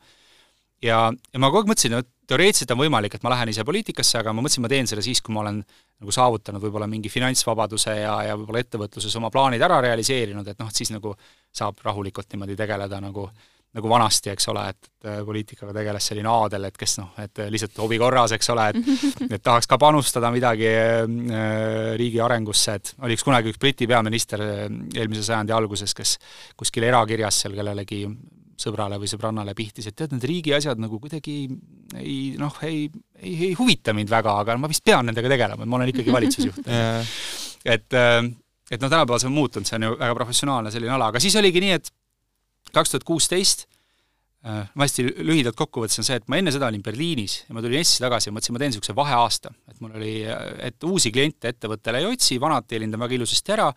[0.82, 4.20] ja, ja ma kogu aeg mõtlesin, et teoreetiliselt on võimalik, et ma lähen ise poliitikasse,
[4.22, 7.96] aga ma mõtlesin, ma teen selle siis, kui ma olen nagu saavutanud võib-olla mingi finantsvabaduse
[8.02, 11.16] ja, ja võib-olla ettevõtluses oma plaanid ära realiseerinud, et noh, et siis nagu
[11.56, 13.30] saab rahulikult niimoodi tegeleda nagu
[13.70, 17.78] nagu vanasti, eks ole, et, et poliitikaga tegeles selline aadel, et kes noh, et lihtsalt
[17.84, 18.80] hobi korras, eks ole, et
[19.38, 24.42] et tahaks ka panustada midagi äh, riigi arengusse, et oli üks kunagi üks Briti peaminister
[24.42, 24.66] äh,
[24.98, 26.18] eelmise sajandi alguses, kes
[26.58, 28.02] kuskil erakirjas seal kellelegi
[28.60, 31.38] sõbrale või sõbrannale pihtis, et tead, need riigi asjad nagu kuidagi
[32.00, 32.86] ei noh, ei,
[33.20, 36.16] ei, ei huvita mind väga, aga ma vist pean nendega tegelema, et ma olen ikkagi
[36.16, 36.70] valitsusjuht.
[37.68, 38.22] Et, äh,
[38.72, 41.36] et noh, tänapäeval see on muutunud, see on ju väga professionaalne selline ala, aga siis
[41.36, 41.90] oligi nii, et
[42.72, 43.66] kaks tuhat kuusteist
[44.48, 47.58] äh, ma hästi lühidalt kokku võttes on see, et ma enne seda olin Berliinis ja
[47.58, 50.14] ma tulin Eestisse tagasi ja mõtlesin, ma teen niisuguse vaheaasta, et mul oli,
[50.70, 53.68] et uusi kliente ettevõttele ei otsi, vanad teenindan väga ilusasti ära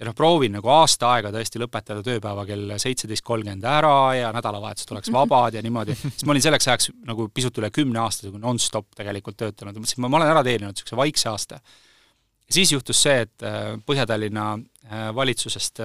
[0.00, 4.94] ja noh, proovin nagu aasta aega tõesti lõpetada tööpäeva kell seitseteist kolmkümmend ära ja nädalavahetused
[4.94, 8.88] oleks vabad ja niimoodi, siis ma olin selleks ajaks nagu pisut üle kümne aasta nonstop
[8.96, 11.60] tegelikult töötanud mõtlesin, ma olen ära teeninud niisuguse vaikse aasta.
[12.50, 15.84] siis juhtus see, et äh, Põhja-Tallinna äh, valitsusest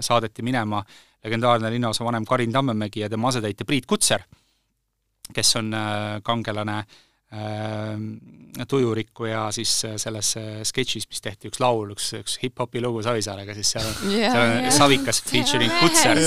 [0.00, 0.82] saadeti minema
[1.24, 4.22] legendaarne linnaosavanem Karin Tammemägi ja tema asetäitja Priit Kutser,
[5.34, 6.86] kes on äh, kangelane äh,
[8.70, 10.28] tujurikkuja siis äh, selles
[10.68, 14.44] sketšis, mis tehti, üks laul, üks, üks hip-hopi lugu Savisaarega, siis seal on yeah,, seal
[14.44, 14.76] on yeah.
[14.76, 16.20] Savikas featuring Kutser,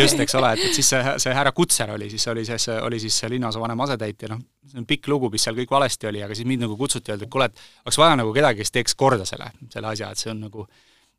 [0.00, 3.00] just, eks ole, et, et siis see, see härra Kutser oli siis, oli see, oli
[3.02, 6.48] siis linnaosavanema asetäitja, noh, see on pikk lugu, mis seal kõik valesti oli, aga siis
[6.50, 9.52] mind nagu kutsuti, öeldi, et kuule, et oleks vaja nagu kedagi, kes teeks korda selle,
[9.72, 10.66] selle asja, et see on nagu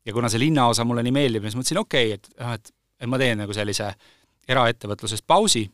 [0.04, 3.10] ja kuna see linnaosa mulle nii meeldib, siis mõtlesin, okei okay,, et noh, et et
[3.10, 3.88] ma teen nagu sellise
[4.48, 5.64] eraettevõtlusest pausi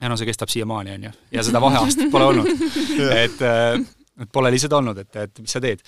[0.00, 2.52] ja no see kestab siiamaani, on ju, ja seda vaheaastat pole olnud.
[3.24, 3.80] et, äh,
[4.22, 5.82] et pole lihtsalt olnud, et, et mis sa teed.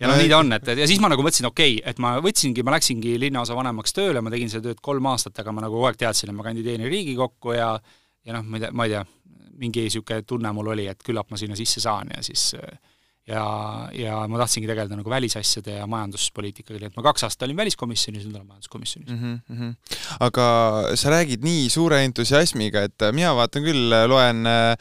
[0.00, 2.02] ja no nii ta on, et, et ja siis ma nagu mõtlesin, okei okay,, et
[2.02, 5.78] ma võtsingi, ma läksingi linnaosavanemaks tööle, ma tegin seda tööd kolm aastat, aga ma nagu
[5.78, 7.72] kogu aeg teadsin, et ma kandideerin Riigikokku ja
[8.28, 9.02] ja noh, ma ei tea, ma ei tea,
[9.58, 12.78] mingi niisugune tunne mul oli, et küllap ma sinna sisse saan ja siis äh,
[13.28, 13.44] ja,
[13.92, 18.24] ja ma tahtsingi tegeleda nagu välisasjade ja majanduspoliitikaga, nii et ma kaks aastat olin väliskomisjonis,
[18.24, 19.40] nüüd olen majanduskomisjonis mm.
[19.48, 19.74] -hmm.
[20.24, 20.46] aga
[20.96, 24.76] sa räägid nii suure entusiasmiga, et mina vaatan küll, loen äh,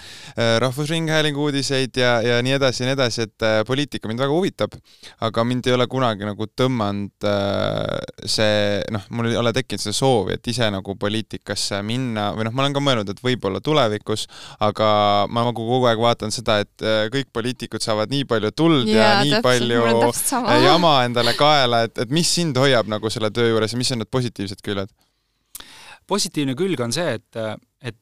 [0.63, 4.79] Rahvusringhäälingu uudiseid ja, ja nii edasi ja nii edasi, et äh, poliitika mind väga huvitab,
[5.21, 9.97] aga mind ei ole kunagi nagu tõmmanud äh, see, noh, mul ei ole tekkinud seda
[9.97, 14.27] soovi, et ise nagu poliitikasse minna või noh, ma olen ka mõelnud, et võib-olla tulevikus,
[14.63, 14.89] aga
[15.27, 19.01] ma nagu kogu aeg vaatan seda, et kõik poliitikud saavad nii palju palju tuld ja,
[19.01, 19.67] ja nii täpselt,
[20.31, 23.91] palju jama endale kaela, et, et mis sind hoiab nagu selle töö juures ja mis
[23.95, 24.93] on need positiivsed küljed?
[26.07, 27.97] positiivne külg on see, et, et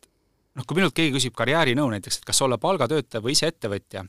[0.56, 4.06] noh, kui minult keegi küsib karjäärinõu näiteks, et kas olla palgatöötaja või ise ettevõtja,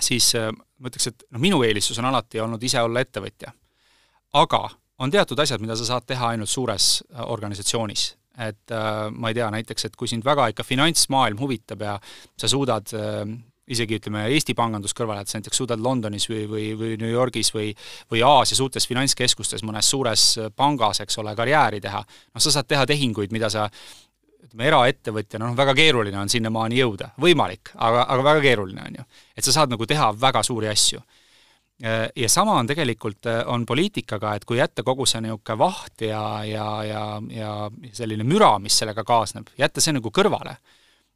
[0.00, 3.52] siis äh, ma ütleks, et noh, minu eelistus on alati olnud ise olla ettevõtja.
[4.32, 4.62] aga
[5.00, 8.16] on teatud asjad, mida sa saad teha ainult suures äh, organisatsioonis.
[8.38, 11.98] et äh, ma ei tea, näiteks, et kui sind väga ikka finantsmaailm huvitab ja
[12.38, 12.92] sa suudad
[13.70, 17.70] isegi ütleme, Eesti pangandus kõrvale jättes, näiteks suudad Londonis või, või, või New Yorgis või
[18.10, 22.86] või Aasia suurtes finantskeskustes mõnes suures pangas, eks ole, karjääri teha, noh, sa saad teha
[22.90, 23.68] tehinguid, mida sa
[24.50, 29.04] ütleme, eraettevõtjana noh, väga keeruline on sinnamaani jõuda, võimalik, aga, aga väga keeruline on ju.
[29.36, 31.00] et sa saad nagu teha väga suuri asju.
[32.16, 36.66] ja sama on tegelikult, on poliitikaga, et kui jätta kogu see niisugune vaht ja, ja,
[36.84, 40.58] ja, ja selline müra, mis sellega kaasneb, jätta see nagu kõrvale,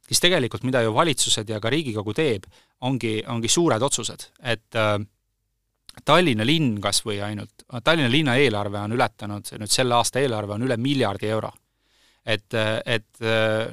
[0.07, 2.47] siis tegelikult mida ju valitsused ja ka Riigikogu teeb,
[2.85, 4.97] ongi, ongi suured otsused, et äh,
[6.05, 10.65] Tallinna linn kas või ainult, Tallinna linna eelarve on ületanud, nüüd selle aasta eelarve on
[10.67, 11.53] üle miljardi euro.
[12.25, 12.51] Et,
[12.89, 13.21] et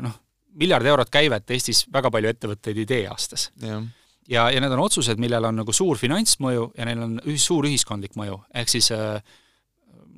[0.04, 0.14] noh,
[0.60, 3.50] miljard eurot käivet Eestis väga palju ettevõtteid ei tee aastas.
[3.62, 3.80] ja,
[4.28, 7.66] ja, ja need on otsused, millel on nagu suur finantsmõju ja neil on ühis, suur
[7.68, 9.18] ühiskondlik mõju, ehk siis äh,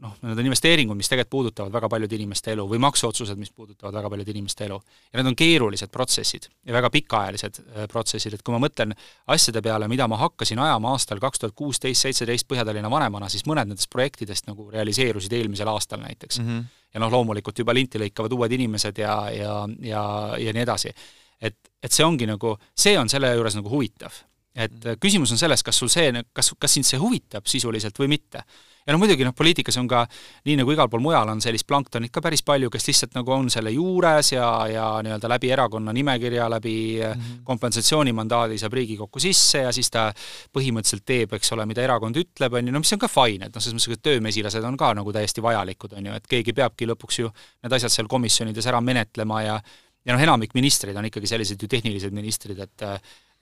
[0.05, 3.95] noh, need on investeeringud, mis tegelikult puudutavad väga paljude inimeste elu või maksuotsused, mis puudutavad
[3.97, 4.79] väga paljude inimeste elu.
[5.13, 8.95] ja need on keerulised protsessid ja väga pikaajalised äh, protsessid, et kui ma mõtlen
[9.35, 13.71] asjade peale, mida ma hakkasin ajama aastal kaks tuhat kuusteist, seitseteist Põhja-Tallinna vanemana, siis mõned
[13.71, 16.49] nendest projektidest nagu realiseerusid eelmisel aastal näiteks mm.
[16.49, 16.85] -hmm.
[16.95, 20.05] ja noh, loomulikult juba linti lõikavad uued inimesed ja, ja, ja,
[20.39, 20.95] ja nii edasi.
[21.41, 24.13] et, et see ongi nagu, see on selle juures nagu huvitav.
[24.55, 25.01] Et mhm.
[25.03, 28.45] küsimus on selles, kas sul see, kas, kas sind see huvitab sisuliselt või mitte
[28.85, 30.03] ja no muidugi noh, poliitikas on ka
[30.45, 33.49] nii nagu igal pool mujal on sellist planktonit ka päris palju, kes lihtsalt nagu on
[33.53, 37.39] selle juures ja, ja nii-öelda läbi erakonna nimekirja, läbi mm -hmm.
[37.49, 40.11] kompensatsioonimandaadi saab Riigikokku sisse ja siis ta
[40.53, 43.55] põhimõtteliselt teeb, eks ole, mida erakond ütleb, on ju, no mis on ka fine, et
[43.55, 46.87] noh, selles mõttes, et töömesilased on ka nagu täiesti vajalikud, on ju, et keegi peabki
[46.87, 49.61] lõpuks ju need asjad seal komisjonides ära menetlema ja
[50.05, 52.83] ja noh, enamik ministreid on ikkagi sellised ju tehnilised ministrid, et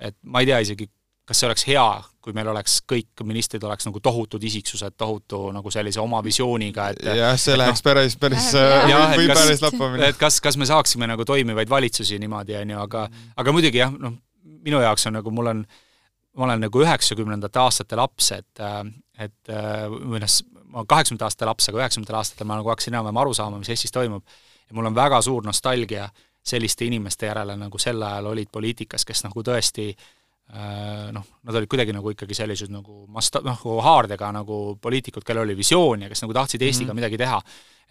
[0.03, 0.88] et ma ei tea isegi,
[1.28, 1.85] kas see oleks hea,
[2.22, 7.02] kui meil oleks, kõik ministrid oleks nagu tohutud isiksused, tohutu nagu sellise oma visiooniga, et
[7.18, 10.11] jah, see läheks no, päris, päris jah, äh, või kas, päris lappamine.
[10.11, 13.06] et kas, kas me saaksime nagu toimivaid valitsusi niimoodi, on ju, aga
[13.42, 14.16] aga muidugi jah, noh,
[14.66, 15.66] minu jaoks on nagu, mul on,
[16.38, 18.66] ma olen nagu üheksakümnendate aastate laps, et
[19.22, 20.38] et või noh,
[20.72, 23.70] ma olen kaheksakümnendate aastate laps, aga üheksakümnendatel aastatel ma nagu hakkasin enam-vähem aru saama, mis
[23.70, 24.26] Eestis toimub,
[24.66, 26.08] ja mul on väga suur nostalgia
[26.42, 30.21] selliste inimeste järele, nagu sel ajal olid poliitikas, kes nagu tõesti äh, Äh,
[30.53, 35.47] noh, nad olid kuidagi nagu ikkagi sellised nagu masta-, noh, nagu haardega nagu poliitikud, kellel
[35.47, 37.01] oli visioon ja kes nagu tahtsid Eestiga mm -hmm.
[37.01, 37.41] midagi teha.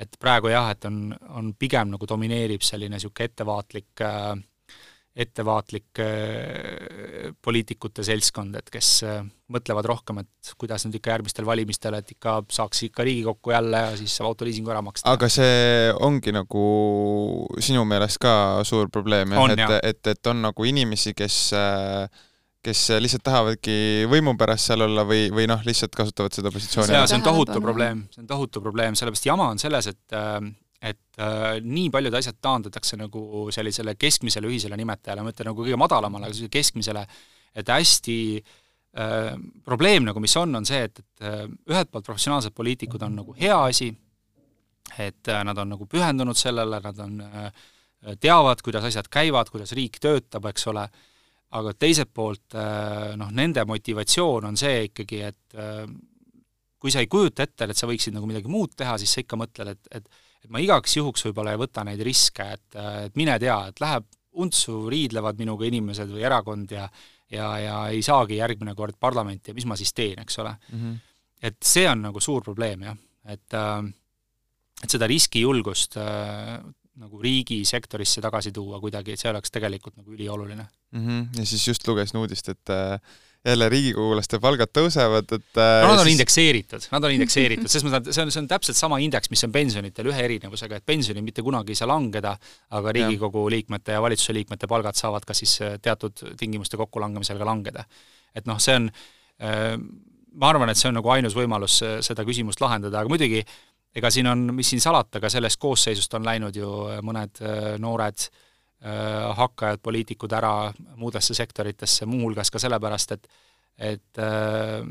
[0.01, 4.37] et praegu jah, et on, on pigem nagu domineerib selline niisugune ettevaatlik äh,
[5.15, 9.19] ettevaatlik äh, poliitikute seltskond, et kes äh,
[9.51, 13.97] mõtlevad rohkem, et kuidas nüüd ikka järgmistel valimistel, et ikka saaks ikka Riigikokku jälle ja
[13.99, 15.11] siis saab autoliisingu ära maksta.
[15.11, 16.65] aga see ongi nagu
[17.59, 18.33] sinu meelest ka
[18.67, 22.23] suur probleem jah, et, et, et on nagu inimesi, kes äh,
[22.61, 23.75] kes lihtsalt tahavadki
[24.09, 26.93] võimu pärast seal olla või, või noh, lihtsalt kasutavad seda positsiooni.
[26.93, 30.37] jaa, see on tohutu probleem, see on tohutu probleem, sellepärast jama on selles, et äh,
[30.81, 35.77] et äh, nii paljud asjad taandatakse nagu sellisele keskmisele ühisele nimetajale, ma ütlen nagu kõige
[35.77, 37.03] madalamale, aga sellisele keskmisele,
[37.61, 42.55] et hästi äh, probleem nagu mis on, on see, et, et äh, ühelt poolt professionaalsed
[42.57, 43.91] poliitikud on nagu hea asi,
[44.97, 47.69] et äh, nad on nagu pühendunud sellele, nad on äh,,
[48.17, 50.87] teavad, kuidas asjad käivad, kuidas riik töötab, eks ole.
[50.89, 51.07] äh,,
[51.57, 55.85] aga teiselt poolt äh, noh, nende motivatsioon on see ikkagi, et äh,
[56.81, 59.39] kui sa ei kujuta ette, et sa võiksid nagu midagi muud teha, siis sa ikka
[59.39, 63.35] mõtled, et, et et ma igaks juhuks võib-olla ei võta neid riske, et, et mine
[63.37, 64.07] tea, et läheb
[64.41, 66.87] untsu, riidlevad minuga inimesed või erakond ja
[67.31, 70.79] ja, ja ei saagi järgmine kord parlamenti ja mis ma siis teen, eks ole mm.
[70.79, 70.97] -hmm.
[71.47, 73.85] et see on nagu suur probleem jah, et äh,
[74.83, 75.97] et seda riskijulgust
[76.99, 81.03] nagu riigisektorisse tagasi tuua kuidagi, et see oleks tegelikult nagu ülioluline mm.
[81.05, 81.27] -hmm.
[81.39, 82.99] ja siis just lugesin uudist, et äh,
[83.45, 86.17] jälle riigikogulaste palgad tõusevad, et äh, no nad on siis...
[86.17, 89.43] indekseeritud, nad on indekseeritud, selles mõttes, et see on, see on täpselt sama indeks, mis
[89.47, 92.35] on pensionitel, ühe erinevusega, et pensionid mitte kunagi ei saa langeda,
[92.77, 93.55] aga Riigikogu ja.
[93.55, 97.85] liikmete ja valitsuse liikmete palgad saavad ka siis äh, teatud tingimuste kokkulangemisel ka langeda.
[98.35, 98.91] et noh, see on
[99.39, 99.77] äh,
[100.33, 103.57] ma arvan, et see on nagu ainus võimalus äh, seda küsimust lahendada, aga muidugi äh,
[103.95, 106.71] ega siin on, mis siin salata, ka sellest koosseisust on läinud ju
[107.05, 110.53] mõned äh, noored äh, hakkajad, poliitikud ära
[110.95, 113.31] muudesse sektoritesse, muuhulgas ka sellepärast, et
[113.81, 114.83] et äh,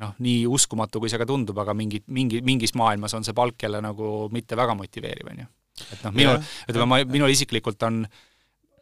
[0.00, 3.62] noh, nii uskumatu, kui see ka tundub, aga mingi, mingi, mingis maailmas on see palk
[3.62, 5.48] jälle nagu mitte väga motiveeriv, on ju.
[5.82, 8.04] et noh, minul, ütleme, ma, minul isiklikult on,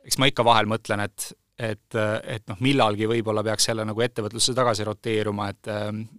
[0.05, 4.55] eks ma ikka vahel mõtlen, et et, et noh, millalgi võib-olla peaks jälle nagu ettevõtlusse
[4.55, 5.73] tagasi roteeruma, et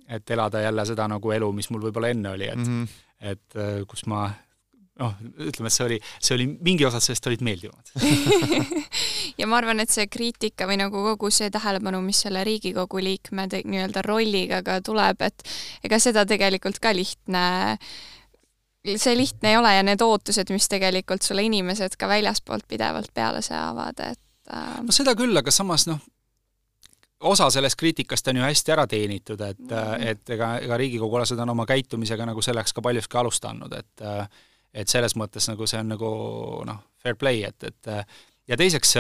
[0.08, 3.58] et elada jälle seda nagu elu, mis mul võib-olla enne oli, et mm -hmm et
[3.88, 4.30] kus ma
[4.99, 7.91] noh, ütleme, et see oli, see oli, mingi osad sellest olid meeldivamad
[9.39, 13.47] ja ma arvan, et see kriitika või nagu kogu see tähelepanu, mis selle Riigikogu liikme
[13.49, 15.43] nii-öelda rolliga ka tuleb, et
[15.88, 17.43] ega seda tegelikult ka lihtne
[18.95, 23.43] see lihtne ei ole ja need ootused, mis tegelikult sulle inimesed ka väljaspoolt pidevalt peale
[23.45, 24.21] seavad, et
[24.54, 24.80] äh...
[24.84, 26.00] no seda küll, aga samas noh,
[27.30, 30.08] osa sellest kriitikast on ju hästi ära teenitud, et mm, -hmm.
[30.14, 34.08] et ega, ega riigikogulased on oma käitumisega nagu selleks ka paljuski alust andnud, et
[34.74, 36.10] et selles mõttes nagu see on nagu
[36.66, 37.88] noh, fair play, et, et
[38.48, 38.96] ja teiseks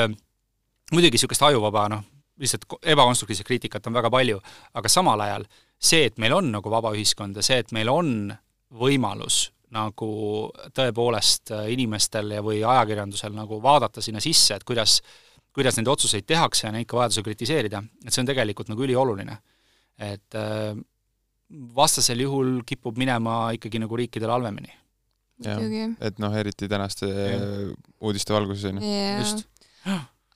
[0.91, 2.03] muidugi niisugust ajuvaba noh,
[2.39, 4.41] lihtsalt ebakonstruktiivset kriitikat on väga palju,
[4.73, 5.45] aga samal ajal
[5.79, 8.33] see, et meil on nagu vaba ühiskond ja see, et meil on
[8.79, 10.11] võimalus nagu
[10.73, 14.99] tõepoolest inimestel ja, või ajakirjandusel nagu vaadata sinna sisse, et kuidas,
[15.55, 19.37] kuidas neid otsuseid tehakse ja neid ka vajadusel kritiseerida, et see on tegelikult nagu ülioluline.
[19.99, 20.75] et äh,
[21.75, 24.71] vastasel juhul kipub minema ikkagi nagu riikidel halvemini.
[25.99, 27.39] et noh, eriti tänaste ja.
[28.01, 28.95] uudiste valguses, on ju.
[29.19, 29.47] just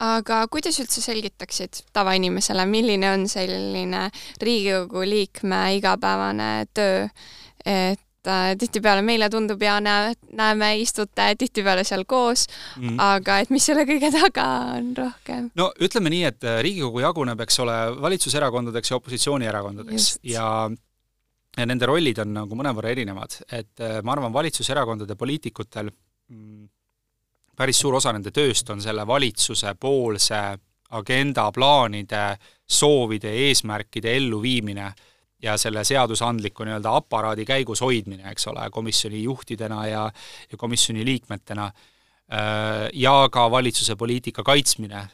[0.03, 4.07] aga kuidas üldse selgitaksid tavainimesele, milline on selline
[4.41, 7.05] Riigikogu liikme igapäevane töö,
[7.65, 12.45] et äh, tihtipeale meile tundub ja näe, näeme, istute tihtipeale seal koos
[12.77, 15.49] mm., aga et mis selle kõige taga on rohkem?
[15.59, 20.47] no ütleme nii, et äh, Riigikogu jaguneb, eks ole, valitsuserakondadeks ja opositsioonierakondadeks ja
[21.53, 26.67] ja nende rollid on nagu mõnevõrra erinevad, et äh, ma arvan, valitsuserakondade poliitikutel mm,
[27.57, 30.41] päris suur osa nende tööst on selle valitsuse poolse
[30.93, 32.25] agenda, plaanide,
[32.69, 34.91] soovide, eesmärkide elluviimine
[35.43, 40.03] ja selle seadusandliku nii-öelda aparaadi käigus hoidmine, eks ole, komisjoni juhtidena ja,
[40.51, 45.09] ja komisjoni liikmetena, äh, ja ka valitsuse poliitika kaitsmine äh,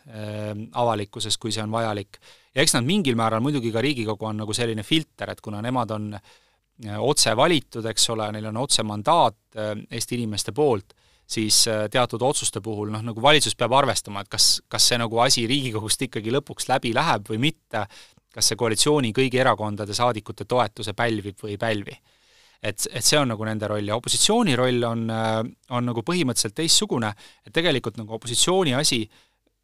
[0.72, 2.22] avalikkuses, kui see on vajalik.
[2.56, 5.92] ja eks nad mingil määral muidugi ka Riigikogu on nagu selline filter, et kuna nemad
[5.98, 10.94] on äh, otse valitud, eks ole, neil on otse mandaat Eesti inimeste poolt,
[11.30, 15.48] siis teatud otsuste puhul noh, nagu valitsus peab arvestama, et kas, kas see nagu asi
[15.50, 17.88] Riigikogust ikkagi lõpuks läbi läheb või mitte,
[18.34, 21.96] kas see koalitsiooni kõigi erakondade saadikute toetuse pälvib või ei pälvi.
[22.62, 25.40] et, et see on nagu nende roll ja opositsiooni roll on, äh,
[25.70, 27.14] on nagu põhimõtteliselt teistsugune,
[27.46, 29.06] et tegelikult nagu opositsiooni asi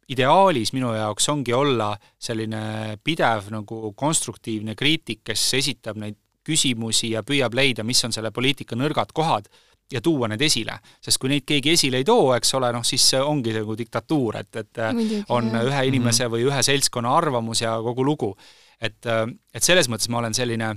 [0.08, 7.24] ideaalis minu jaoks ongi olla selline pidev nagu konstruktiivne kriitik, kes esitab neid küsimusi ja
[7.26, 9.50] püüab leida, mis on selle poliitika nõrgad kohad
[9.92, 10.78] ja tuua need esile.
[11.02, 14.40] sest kui neid keegi esile ei too, eks ole, noh siis ongi see nagu diktatuur,
[14.42, 15.68] et, et Muidugi, on jah.
[15.68, 16.34] ühe inimese mm -hmm.
[16.34, 18.36] või ühe seltskonna arvamus ja kogu lugu.
[18.80, 19.06] et,
[19.54, 20.74] et selles mõttes ma olen selline,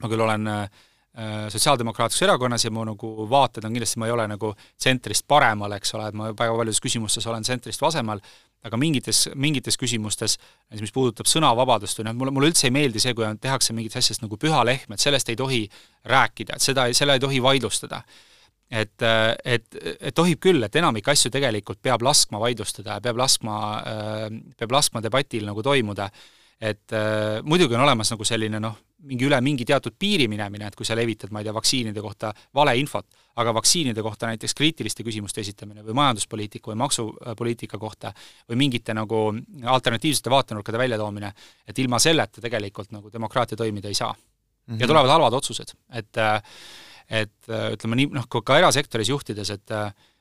[0.00, 0.70] ma küll olen äh,
[1.12, 5.92] Sotsiaaldemokraatlikus Erakonnas ja mu nagu vaated on kindlasti, ma ei ole nagu tsentrist paremal, eks
[5.98, 8.22] ole, et ma väga paljudes küsimustes olen tsentrist vasemal,
[8.64, 10.38] aga mingites, mingites küsimustes,
[10.70, 14.06] näiteks mis puudutab sõnavabadust või noh, mulle, mulle üldse ei meeldi see, kui tehakse mingitest
[14.06, 15.62] asjast nagu püha lehm, et sellest ei tohi
[16.08, 18.00] rääkida, et seda, selle ei tohi vaidlustada.
[18.72, 19.02] et,
[19.44, 19.66] et,
[20.00, 23.56] et tohib küll, et enamik asju tegelikult peab laskma vaidlustada ja peab laskma,
[24.56, 26.08] peab laskma debatil nagu toimuda
[26.62, 28.76] et äh, muidugi on olemas nagu selline noh,
[29.08, 32.30] mingi üle mingi teatud piiri minemine, et kui sa levitad, ma ei tea, vaktsiinide kohta
[32.54, 33.08] valeinfot,
[33.42, 38.12] aga vaktsiinide kohta näiteks kriitiliste küsimuste esitamine või majanduspoliitika või maksupoliitika kohta
[38.50, 39.24] või mingite nagu
[39.74, 41.32] alternatiivsete vaatenurkade väljatoomine,
[41.66, 44.22] et ilma selleta tegelikult nagu demokraatia toimida ei saa mm.
[44.74, 44.80] -hmm.
[44.80, 46.22] ja tulevad halvad otsused, et
[47.10, 49.74] et ütleme nii, noh, ka erasektoris juhtides, et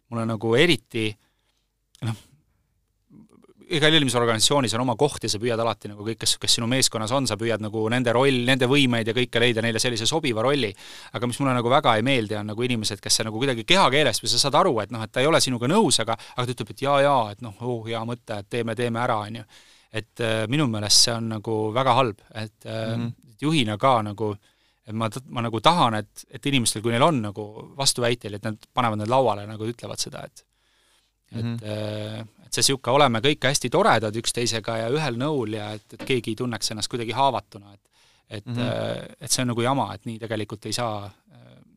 [0.10, 1.12] mulle nagu eriti
[2.02, 2.18] noh,
[3.78, 6.68] igal eelmises organisatsioonis on oma koht ja sa püüad alati nagu kõik, kes, kes sinu
[6.72, 10.44] meeskonnas on, sa püüad nagu nende roll, nende võimeid ja kõike leida neile sellise sobiva
[10.46, 10.72] rolli.
[11.14, 14.34] aga mis mulle nagu väga ei meeldi, on nagu inimesed, kes nagu kuidagi kehakeelest või
[14.34, 16.76] sa saad aru, et noh, et ta ei ole sinuga nõus, aga aga ta ütleb,
[16.76, 19.48] et jaa, jaa, et noh, oh, hea mõte, et teeme, teeme ära, on ju.
[19.92, 23.36] et äh, minu meelest see on nagu väga halb, et äh, mm -hmm.
[23.42, 24.36] juhina ka nagu
[24.88, 28.58] et ma, ma nagu tahan, et, et inimestel, kui neil on nagu vastuväiteid, et nad
[28.74, 30.46] panevad need lauale, nagu ütlevad seda, et
[31.36, 32.28] mm, -hmm.
[32.46, 36.34] et see niisugune, oleme kõik hästi toredad üksteisega ja ühel nõul ja et, et keegi
[36.34, 37.80] ei tunneks ennast kuidagi haavatuna, et
[38.32, 39.16] et mm, -hmm.
[39.22, 41.10] et see on nagu jama, et nii tegelikult ei saa,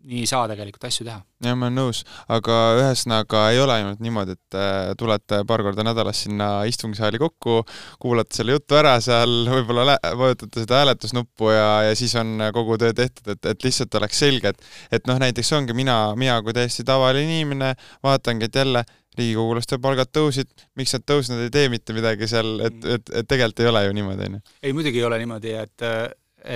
[0.05, 1.21] nii ei saa tegelikult asju teha.
[1.45, 5.85] jah, ma olen nõus, aga ühesõnaga ei ole ainult niimoodi, et äh, tulete paar korda
[5.87, 7.63] nädalas sinna istungisaali kokku,
[8.03, 12.93] kuulate selle jutu ära seal, võib-olla vajutate seda hääletusnuppu ja, ja siis on kogu töö
[12.97, 16.85] tehtud, et, et lihtsalt oleks selge, et et noh, näiteks ongi mina, mina kui täiesti
[16.87, 17.73] tavaline inimene,
[18.05, 18.85] vaatangi, et jälle
[19.19, 23.63] riigikogulaste palgad tõusid, miks nad tõusnud ei tee mitte midagi seal, et, et, et tegelikult
[23.63, 24.55] ei ole ju niimoodi, on ju?
[24.63, 25.87] ei, muidugi ei ole niimoodi, et,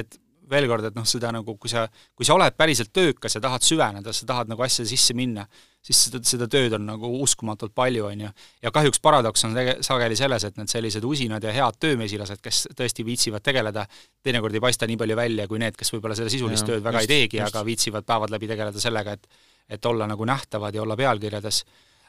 [0.01, 0.19] et
[0.51, 3.65] veel kord, et noh, seda nagu, kui sa, kui sa oled päriselt töökas ja tahad
[3.65, 5.45] süveneda, sa tahad nagu asja sisse minna,
[5.85, 8.31] siis seda, seda tööd on nagu uskumatult palju, on ju.
[8.65, 12.67] ja kahjuks paradoks on tege-, sageli selles, et need sellised usinad ja head töömesilased, kes
[12.79, 13.87] tõesti viitsivad tegeleda,
[14.25, 17.05] teinekord ei paista nii palju välja kui need, kes võib-olla seda sisulist ja, tööd väga
[17.05, 20.81] just, ei teegi, aga viitsivad päevad läbi tegeleda sellega, et et olla nagu nähtavad ja
[20.81, 21.59] olla pealkirjades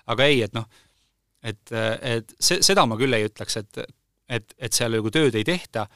[0.10, 0.68] aga ei, et noh,
[1.44, 3.82] et, et see, seda ma küll ei ütleks, et
[4.30, 5.88] et, et seal nagu tööd ei tehta,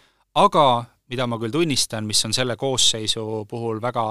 [0.41, 0.65] aga
[1.13, 4.05] mida ma küll tunnistan, mis on selle koosseisu puhul väga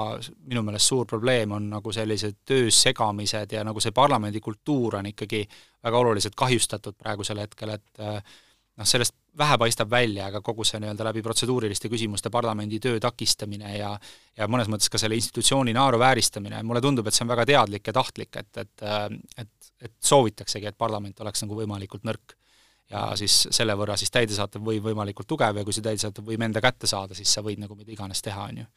[0.47, 5.43] minu meelest suur probleem, on nagu sellised töös segamised ja nagu see parlamendikultuur on ikkagi
[5.83, 8.03] väga oluliselt kahjustatud praegusel hetkel, et
[8.77, 13.77] noh, sellest vähe paistab välja, aga kogu see nii-öelda läbi protseduuriliste küsimuste parlamendi töö takistamine
[13.77, 13.91] ja
[14.37, 17.93] ja mõnes mõttes ka selle institutsiooni naeruvääristamine, mulle tundub, et see on väga teadlik ja
[17.93, 18.85] tahtlik, et, et
[19.43, 22.37] et, et soovitaksegi, et parlament oleks nagu võimalikult nõrk.
[22.91, 26.61] Ja siis selle võrra siis täidesaatev võim võimalikult tugev ja kui see täidesaatev võim enda
[26.61, 28.71] kätte saada, siis sa võid nagu mida iganes teha, on ju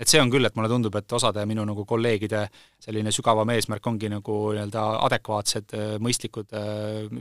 [0.00, 2.40] et see on küll, et mulle tundub, et osade minu nagu kolleegide
[2.82, 6.50] selline sügavam eesmärk ongi nagu nii-öelda adekvaatsed, mõistlikud,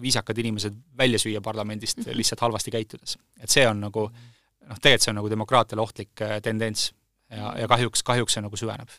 [0.02, 2.18] viisakad inimesed välja süüa parlamendist mhm.
[2.18, 3.18] lihtsalt halvasti käitudes.
[3.40, 6.92] et see on nagu noh, tegelikult see on nagu demokraatiale ohtlik äh, tendents
[7.30, 8.92] ja, ja kahjuks, kahjuks see nagu süveneb.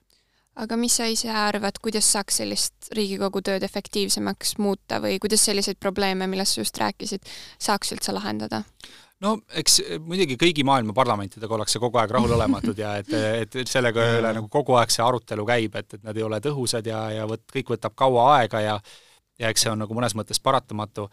[0.62, 5.80] Aga mis sa ise arvad, kuidas saaks sellist Riigikogu tööd efektiivsemaks muuta või kuidas selliseid
[5.80, 8.64] probleeme, millest sa just rääkisid, saaks üldse lahendada?
[9.24, 14.09] no eks eh, muidugi kõigi maailma parlamentidega ollakse kogu aeg rahulolematud ja et, et sellega
[14.18, 17.28] üle nagu kogu aeg see arutelu käib, et, et nad ei ole tõhusad ja, ja
[17.30, 18.80] võt-, kõik võtab kaua aega ja
[19.40, 21.09] ja eks see on nagu mõnes mõttes paratamatu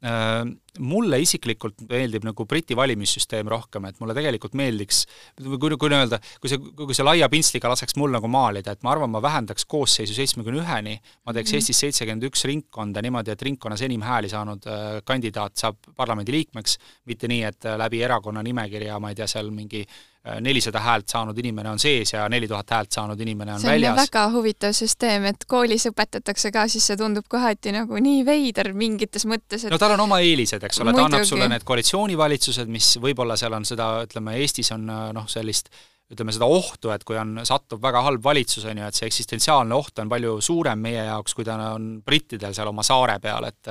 [0.00, 0.44] Äh,
[0.78, 5.02] mulle isiklikult meeldib nagu Briti valimissüsteem rohkem, et mulle tegelikult meeldiks,
[5.40, 8.94] kui, kui nii-öelda, kui see, kui see laia pintsliga laseks mul nagu maalida, et ma
[8.94, 10.96] arvan, ma vähendaks koosseisu seitsmekümne üheni,
[11.26, 11.60] ma teeks mm -hmm.
[11.60, 16.78] Eestis seitsekümmend üks ringkonda niimoodi, et ringkonnas enim hääli saanud äh, kandidaat saab parlamendi liikmeks,
[17.04, 19.86] mitte nii, et äh, läbi erakonna nimekirja, ma ei tea, seal mingi
[20.28, 23.70] Äh, nelisada häält saanud inimene on sees ja neli tuhat häält saanud inimene on, on
[23.70, 23.96] väljas.
[23.96, 29.24] väga huvitav süsteem, et koolis õpetatakse ka, siis see tundub kohati nagu nii veider mingites
[29.24, 32.92] mõttes, et no tal on oma eelised, eks ole, ta annab sulle need koalitsioonivalitsused, mis
[33.02, 35.72] võib-olla seal on seda, ütleme, Eestis on äh, noh, sellist
[36.10, 39.76] ütleme seda ohtu, et kui on, satub väga halb valitsus, on ju, et see eksistentsiaalne
[39.76, 43.70] oht on palju suurem meie jaoks, kui ta on brittidel seal oma saare peal, et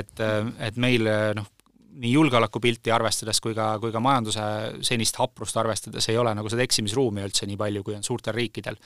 [0.00, 0.22] et,
[0.70, 1.04] et meil
[1.36, 1.50] noh,
[2.00, 4.42] nii julgeolekupilti arvestades kui ka, kui ka majanduse
[4.86, 8.78] senist haprust arvestades ei ole nagu seda eksimisruumi üldse nii palju, kui on suurtel riikidel.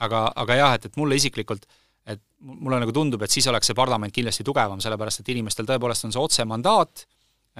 [0.00, 1.64] aga, aga jah, et, et mulle isiklikult,
[2.06, 6.06] et mulle nagu tundub, et siis oleks see parlament kindlasti tugevam, sellepärast et inimestel tõepoolest
[6.06, 7.06] on see otsemandaat,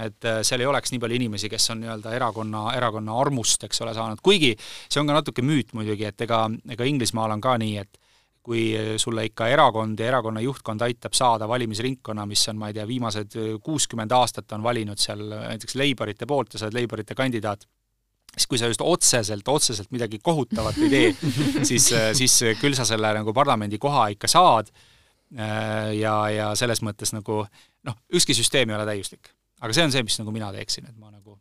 [0.06, 3.80] et äh, seal ei oleks nii palju inimesi, kes on nii-öelda erakonna, erakonna armust, eks
[3.84, 6.44] ole, saanud, kuigi see on ka natuke müüt muidugi, et ega,
[6.76, 8.02] ega Inglismaal on ka nii, et
[8.46, 8.68] kui
[9.02, 13.34] sulle ikka erakond ja erakonna juhtkond aitab saada valimisringkonna, mis on, ma ei tea, viimased
[13.64, 17.66] kuuskümmend aastat on valinud seal näiteks Leiborite poolt ja sa oled Leiborite kandidaat,
[18.32, 21.32] siis kui sa just otseselt, otseselt midagi kohutavat ei tee,
[21.70, 24.72] siis, siis küll sa selle nagu parlamendi koha ikka saad
[25.96, 27.42] ja, ja selles mõttes nagu
[27.86, 29.32] noh, ükski süsteem ei ole täiuslik.
[29.60, 31.38] aga see on see, mis nagu mina teeksin, et ma nagu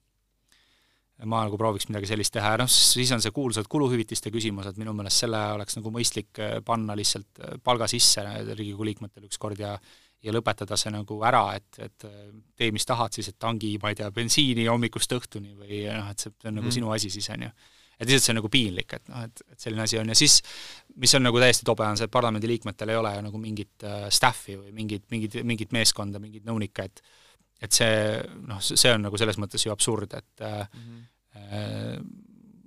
[1.23, 4.79] ma nagu prooviks midagi sellist teha ja noh, siis on see kuulsad kuluhüvitiste küsimus, et
[4.81, 9.61] minu meelest selle oleks nagu mõistlik äh, panna lihtsalt äh, palga sisse Riigikogu liikmetel ükskord
[9.61, 9.77] ja
[10.26, 13.91] ja lõpetada see nagu ära, et, et äh, tee, mis tahad siis, et tangi, ma
[13.93, 16.76] ei tea, bensiini hommikust õhtuni või noh, et see on nagu mm.
[16.80, 17.51] sinu asi siis, on ju.
[17.99, 20.39] et lihtsalt see on nagu piinlik, et noh, et, et selline asi on ja siis
[21.01, 24.57] mis on nagu täiesti tobe, on see, et parlamendiliikmetel ei ole nagu mingit äh, staff'i
[24.59, 27.05] või mingit, mingit, mingit meeskonda, mingeid nõunikke, et
[27.63, 27.99] et see
[28.49, 32.01] noh, see on nagu selles mõttes ju absurd, et mm -hmm.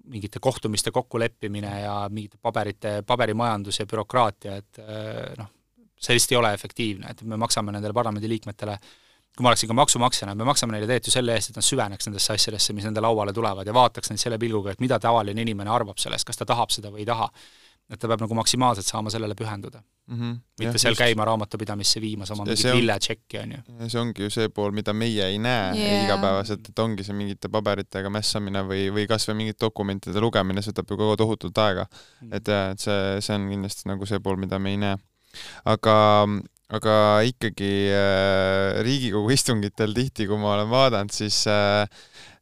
[0.09, 5.51] mingite kohtumiste kokkuleppimine ja mingite paberite, paberimajandus ja bürokraatia, et äh, noh,
[5.99, 8.79] see lihtsalt ei ole efektiivne, et me maksame nendele parlamendiliikmetele
[9.39, 12.09] kui ma oleksin ka maksumaksjana, me maksame neile tegelikult ju selle eest, et nad süveneks
[12.09, 15.71] nendesse asjadesse, mis nende lauale tulevad ja vaataks neid selle pilguga, et mida tavaline inimene
[15.71, 17.29] arvab sellest, kas ta tahab seda või ei taha
[17.89, 20.17] et ta peab nagu maksimaalselt saama sellele pühenduda mm.
[20.17, 20.33] -hmm.
[20.61, 21.01] mitte ja, seal just.
[21.01, 23.89] käima raamatupidamisse viimas oma mingit lilletšekki, on ju.
[23.89, 26.05] see ongi ju see pool, mida meie ei näe yeah.
[26.05, 30.75] igapäevaselt, et ongi see mingite paberitega mässamine või, või kas või mingite dokumentide lugemine, see
[30.75, 31.97] võtab ju kogu tohutult aega mm.
[32.29, 32.37] -hmm.
[32.37, 35.01] et jah, et see, see on kindlasti nagu see pool, mida me ei näe.
[35.69, 35.97] Aga
[36.69, 41.89] aga ikkagi äh, Riigikogu istungitel tihti, kui ma olen vaadanud, siis äh,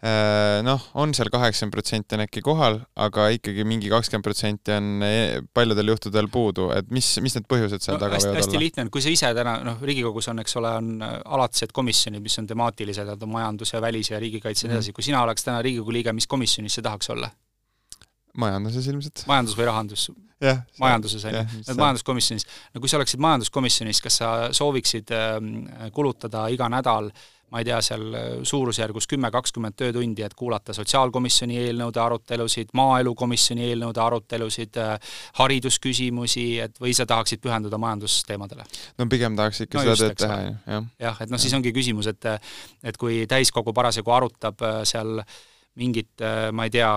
[0.02, 5.06] äh, noh, on seal kaheksakümmend protsenti on äkki kohal, aga ikkagi mingi kakskümmend protsenti on
[5.06, 5.14] e,
[5.54, 8.56] paljudel juhtudel puudu, et mis, mis need põhjused seal no, taga hästi, võivad hästi olla?
[8.56, 11.74] hästi lihtne on, kui sa ise täna, noh, Riigikogus on, eks ole, on äh, alatised
[11.76, 14.98] komisjonid, mis on temaatilised, on majandus ja välis ja riigikaitse ja nii edasi, mhm.
[14.98, 17.30] kui sina oleks täna Riigikogu liige, mis komisjonis sa tahaks olla?
[18.40, 19.26] Majanduses ilmselt.
[19.30, 20.08] majandus või rahandus?
[20.80, 22.44] majanduses, on ju, et majanduskomisjonis.
[22.74, 27.10] no kui sa oleksid majanduskomisjonis, kas sa sooviksid äh, kulutada iga nädal
[27.50, 28.04] ma ei tea, seal
[28.46, 36.80] suurusjärgus kümme, kakskümmend töötundi, et kuulata sotsiaalkomisjoni eelnõude arutelusid, maaelukomisjoni eelnõude arutelusid, äh, haridusküsimusi, et
[36.82, 38.66] või sa tahaksid pühenduda majandusteemadele?
[38.98, 40.88] no pigem tahaks ikka no seda tööd teha, jah.
[41.06, 42.32] jah, et noh, siis ongi küsimus, et
[42.86, 45.36] et kui täiskogu parasjagu arutab äh, seal äh,
[45.76, 46.88] mingit, äh, ma ei tea,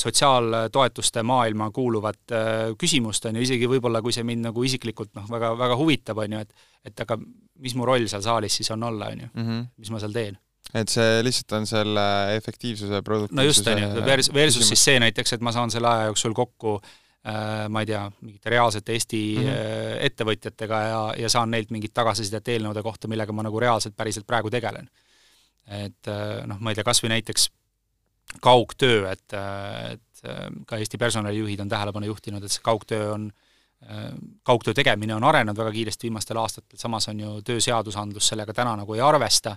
[0.00, 5.28] sotsiaaltoetuste maailma kuuluvat äh, küsimust, on ju, isegi võib-olla kui see mind nagu isiklikult noh,
[5.30, 8.84] väga, väga huvitab, on ju, et et aga mis mu roll seal saalis siis on
[8.86, 9.64] olla, on ju, mhm.
[9.82, 10.38] mis ma seal teen
[10.76, 12.04] et see lihtsalt on selle
[12.36, 15.90] efektiivsuse, produktiivsuse no just, on ju, versus, versus siis see näiteks, et ma saan selle
[15.90, 20.00] aja jooksul kokku äh, ma ei tea, mingite reaalsete Eesti mm -hmm.
[20.08, 24.50] ettevõtjatega ja, ja saan neilt mingit tagasisidet eelnõude kohta, millega ma nagu reaalselt päriselt praegu
[24.50, 24.88] tegelen
[25.66, 26.08] et
[26.46, 27.48] noh, ma ei tea, kas või näiteks
[28.42, 29.34] kaugtöö, et,
[29.92, 30.22] et
[30.66, 33.30] ka Eesti personalijuhid on tähelepanu juhtinud, et see kaugtöö on,
[34.42, 38.96] kaugtöö tegemine on arenenud väga kiiresti viimastel aastatel, samas on ju tööseadusandlus sellega täna nagu
[38.96, 39.56] ei arvesta,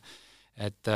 [0.57, 0.91] et,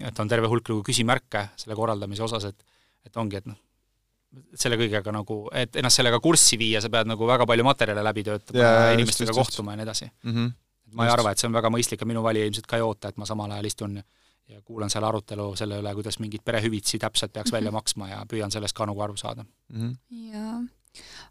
[0.00, 2.64] et on terve hulk nagu küsimärke selle korraldamise osas, et
[3.08, 3.56] et ongi, et noh,
[4.58, 8.24] selle kõigega nagu, et ennast sellega kurssi viia, sa pead nagu väga palju materjale läbi
[8.26, 10.34] töötama ja, ja inimestega just, kohtuma ja nii edasi mm.
[10.34, 10.50] -hmm.
[10.92, 11.18] ma ei just.
[11.18, 13.28] arva, et see on väga mõistlik ja minu valija ilmselt ka ei oota, et ma
[13.28, 14.02] samal ajal istun
[14.48, 17.80] ja kuulan seal arutelu selle üle, kuidas mingeid perehüvitisi täpselt peaks välja mhm.
[17.80, 19.80] maksma ja püüan sellest ka nagu aru saada mm.
[19.80, 20.32] -hmm.
[20.34, 20.60] jaa.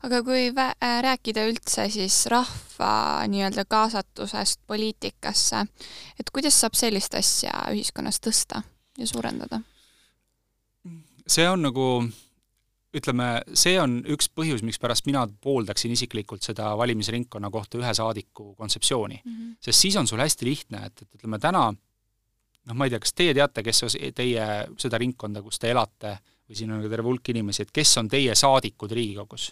[0.04, 5.66] aga kui äh, rääkida üldse siis rahva nii-öelda kaasatusest poliitikasse,
[6.20, 8.62] et kuidas saab sellist asja ühiskonnas tõsta
[8.98, 9.62] ja suurendada?
[11.28, 12.08] see on nagu
[12.98, 19.22] ütleme, see on üks põhjus, mikspärast mina pooldaksin isiklikult seda valimisringkonna kohta ühe saadiku kontseptsiooni
[19.26, 19.34] mm.
[19.34, 19.58] -hmm.
[19.62, 21.74] sest siis on sul hästi lihtne, et, et ütleme täna
[22.68, 24.48] noh, ma ei tea, kas teie teate, kes teie
[24.80, 28.12] seda ringkonda, kus te elate, või siin on ka terve hulk inimesi, et kes on
[28.12, 29.52] teie saadikud Riigikogus?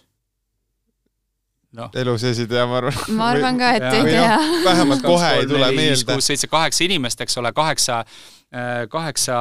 [1.76, 1.90] no.
[2.02, 2.98] elu sees ei tea, ma arvan.
[3.18, 4.40] ma arvan ka, et ei tea.
[4.64, 6.08] vähemalt kohe ei tule meelde.
[6.08, 8.02] kuus, seitse, kaheksa inimest, eks ole, kaheksa,
[8.56, 9.38] äh, kaheksa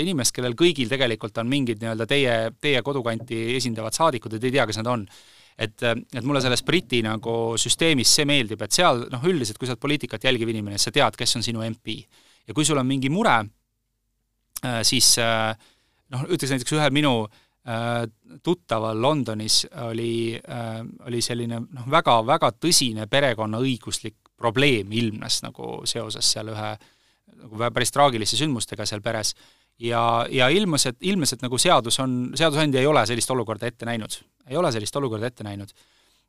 [0.00, 4.58] inimest, kellel kõigil tegelikult on mingid nii-öelda teie, teie kodukanti esindavad saadikud ja te ei
[4.58, 5.08] tea, kes nad on
[5.58, 9.76] et, et mulle selles Briti nagu süsteemis see meeldib, et seal noh, üldiselt kui sa
[9.76, 12.00] oled poliitikat jälgiv inimene, siis sa tead, kes on sinu MP.
[12.48, 13.38] Ja kui sul on mingi mure,
[14.64, 15.54] äh, siis äh,
[16.10, 18.08] noh, ütleks näiteks ühel minu äh, Äh,
[18.42, 26.50] tuttaval Londonis oli, äh, oli selline noh, väga-väga tõsine perekonnaõiguslik probleem ilmnes nagu seoses seal
[26.52, 26.74] ühe
[27.38, 29.32] nagu päris traagiliste sündmustega seal peres
[29.80, 33.88] ja, ja ilmus, et ilmnes, et nagu seadus on, seadusandja ei ole sellist olukorda ette
[33.88, 34.18] näinud.
[34.44, 35.72] ei ole sellist olukorda ette näinud.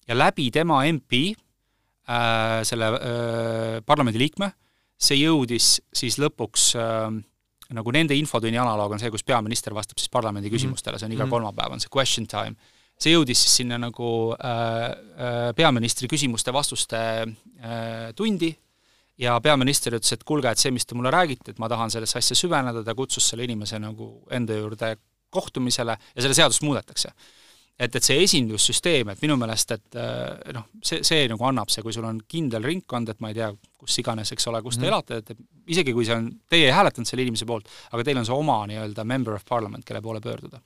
[0.08, 1.36] ja läbi tema MP
[2.08, 4.54] äh,, selle äh, parlamendiliikme,
[4.96, 7.10] see jõudis siis lõpuks äh,
[7.74, 10.58] nagu nende infotunni analoog on see, kus peaminister vastab siis parlamendi mhm.
[10.58, 11.34] küsimustele, see on iga mhm.
[11.34, 12.56] kolmapäev, on see question time.
[12.96, 14.84] see jõudis siis sinna nagu äh,
[15.20, 18.54] äh, peaministri küsimuste-vastuste äh, tundi
[19.20, 22.20] ja peaminister ütles, et kuulge, et see, mis te mulle räägite, et ma tahan sellesse
[22.22, 24.96] asja süveneda, ta kutsus selle inimese nagu enda juurde
[25.36, 27.12] kohtumisele ja selle seadust muudetakse
[27.80, 31.84] et, et see esindussüsteem, et minu meelest, et äh, noh, see, see nagu annab see,
[31.86, 33.50] kui sul on kindel ringkond, et ma ei tea,
[33.80, 34.92] kus iganes, eks ole, kus te mm.
[34.94, 38.28] elate, et isegi kui see on, teie ei hääletanud selle inimese poolt, aga teil on
[38.28, 40.62] see oma nii-öelda member of parliament, kelle poole pöörduda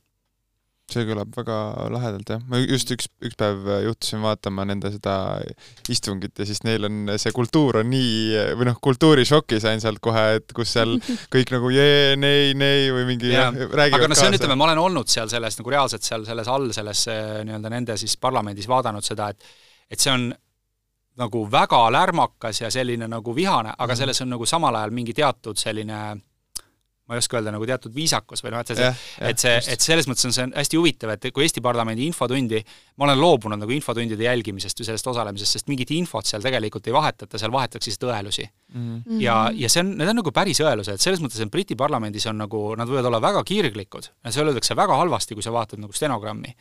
[0.94, 1.58] see kõlab väga
[1.94, 2.42] lahedalt, jah.
[2.50, 5.16] ma just üks, üks päev juhtusin vaatama nende seda
[5.92, 10.26] istungit ja siis neil on see kultuur on nii, või noh, kultuurishoki sain sealt kohe,
[10.40, 10.98] et kus seal
[11.34, 14.70] kõik nagu jee, nei, nei või mingi ja, räägivad aga no see on, ütleme, ma
[14.70, 19.06] olen olnud seal selles nagu reaalselt seal selles all, selles nii-öelda nende siis parlamendis vaadanud
[19.06, 20.30] seda, et et see on
[21.20, 24.00] nagu väga lärmakas ja selline nagu vihane, aga mhm.
[24.00, 26.00] selles on nagu samal ajal mingi teatud selline
[27.10, 28.90] ma ei oska öelda, nagu teatud viisakus või noh, et see,
[29.26, 32.60] et see, et selles mõttes on see hästi huvitav, et kui Eesti parlamendi infotundi,
[33.02, 36.94] ma olen loobunud nagu infotundide jälgimisest või sellest osalemisest, sest mingit infot seal tegelikult ei
[36.94, 38.84] vahetata, seal vahetatakse siis õelusi mm.
[38.84, 39.22] -hmm.
[39.26, 42.30] ja, ja see on, need on nagu päris õelused, et selles mõttes, et Briti parlamendis
[42.30, 45.82] on nagu, nad võivad olla väga kirglikud ja see öeldakse väga halvasti, kui sa vaatad
[45.82, 46.54] nagu stenogrammi.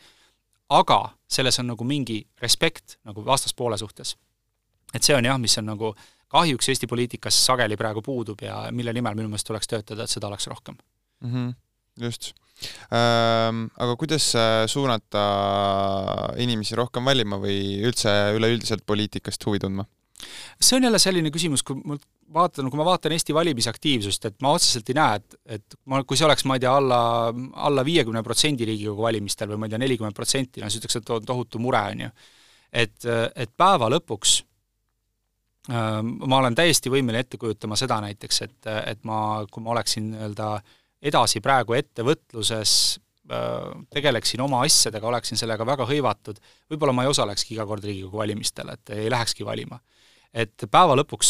[0.69, 4.17] aga selles on nagu mingi respekt nagu vastaspoole suhtes.
[4.93, 5.93] et see on jah, mis on nagu
[6.29, 10.29] kahjuks Eesti poliitikas sageli praegu puudub ja mille nimel minu meelest tuleks töötada, et seda
[10.29, 11.31] oleks rohkem mm.
[11.33, 11.53] -hmm.
[12.05, 12.33] just
[12.93, 13.67] ähm,.
[13.77, 15.23] Aga kuidas äh, suunata
[16.37, 19.85] inimesi rohkem valima või üldse üleüldiselt poliitikast huvi tundma?
[20.61, 21.95] see on jälle selline küsimus, kui ma
[22.33, 26.19] vaatan, kui ma vaatan Eesti valimisaktiivsust, et ma otseselt ei näe, et, et ma, kui
[26.19, 26.99] see oleks, ma ei tea, alla,
[27.69, 31.13] alla viiekümne protsendi Riigikogu valimistel või ma ei tea, nelikümmend protsenti, no siis ütleks, et
[31.15, 32.11] on tohutu mure, on ju.
[32.83, 34.41] et, et päeva lõpuks
[35.69, 40.49] ma olen täiesti võimeline ette kujutama seda näiteks, et, et ma, kui ma oleksin nii-öelda
[41.09, 42.71] edasi praegu ettevõtluses,
[43.93, 46.39] tegeleksin oma asjadega, oleksin sellega väga hõivatud,
[46.71, 49.79] võib-olla ma ei osalekski iga kord Riigikogu valimistel, et ei lähekski valima.
[50.33, 51.29] et päeva lõpuks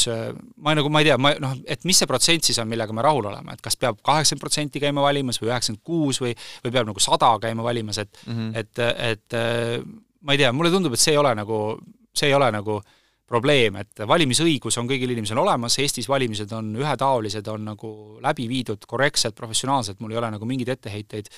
[0.60, 3.04] ma nagu, ma ei tea, ma noh, et mis see protsent siis on, millega me
[3.04, 6.34] rahul oleme, et kas peab kaheksakümmend protsenti käima valimas või üheksakümmend kuus või,
[6.66, 8.52] või peab nagu sada käima valimas, et mm -hmm.
[8.60, 8.80] et,
[9.12, 9.86] et
[10.22, 11.60] ma ei tea, mulle tundub, et see ei ole nagu,
[12.12, 12.99] see ei ole nagu äh,
[13.30, 18.84] probleem, et valimisõigus on kõigil inimesel olemas, Eestis valimised on ühetaolised, on nagu läbi viidud
[18.90, 21.32] korrektselt, professionaalselt, mul ei ole nagu mingeid etteheiteid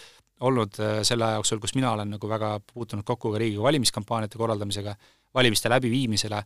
[0.47, 4.39] olnud äh, selle aja jooksul, kus mina olen nagu väga puutunud kokku ka Riigikogu valimiskampaaniate
[4.41, 4.95] korraldamisega,
[5.35, 6.41] valimiste läbiviimisele,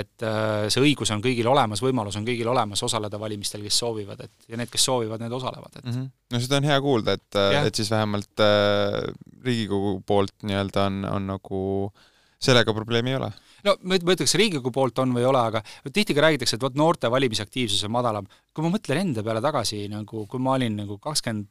[0.00, 4.24] et äh, see õigus on kõigil olemas, võimalus on kõigil olemas osaleda valimistel, kes soovivad,
[4.26, 6.12] et ja need, kes soovivad, need osalevad, et mm -hmm.
[6.32, 9.02] no seda on hea kuulda, et, et siis vähemalt äh,
[9.44, 11.60] Riigikogu poolt nii-öelda on, on nagu
[11.92, 12.07] äh,
[12.38, 13.30] sellega probleemi ei ole
[13.66, 16.78] no ma ütleks, Riigikogu poolt on või ei ole, aga tihti ka räägitakse, et vot
[16.78, 18.28] noorte valimisaktiivsus on madalam.
[18.54, 21.48] kui ma mõtlen enda peale tagasi, nagu kui ma olin nagu kakskümmend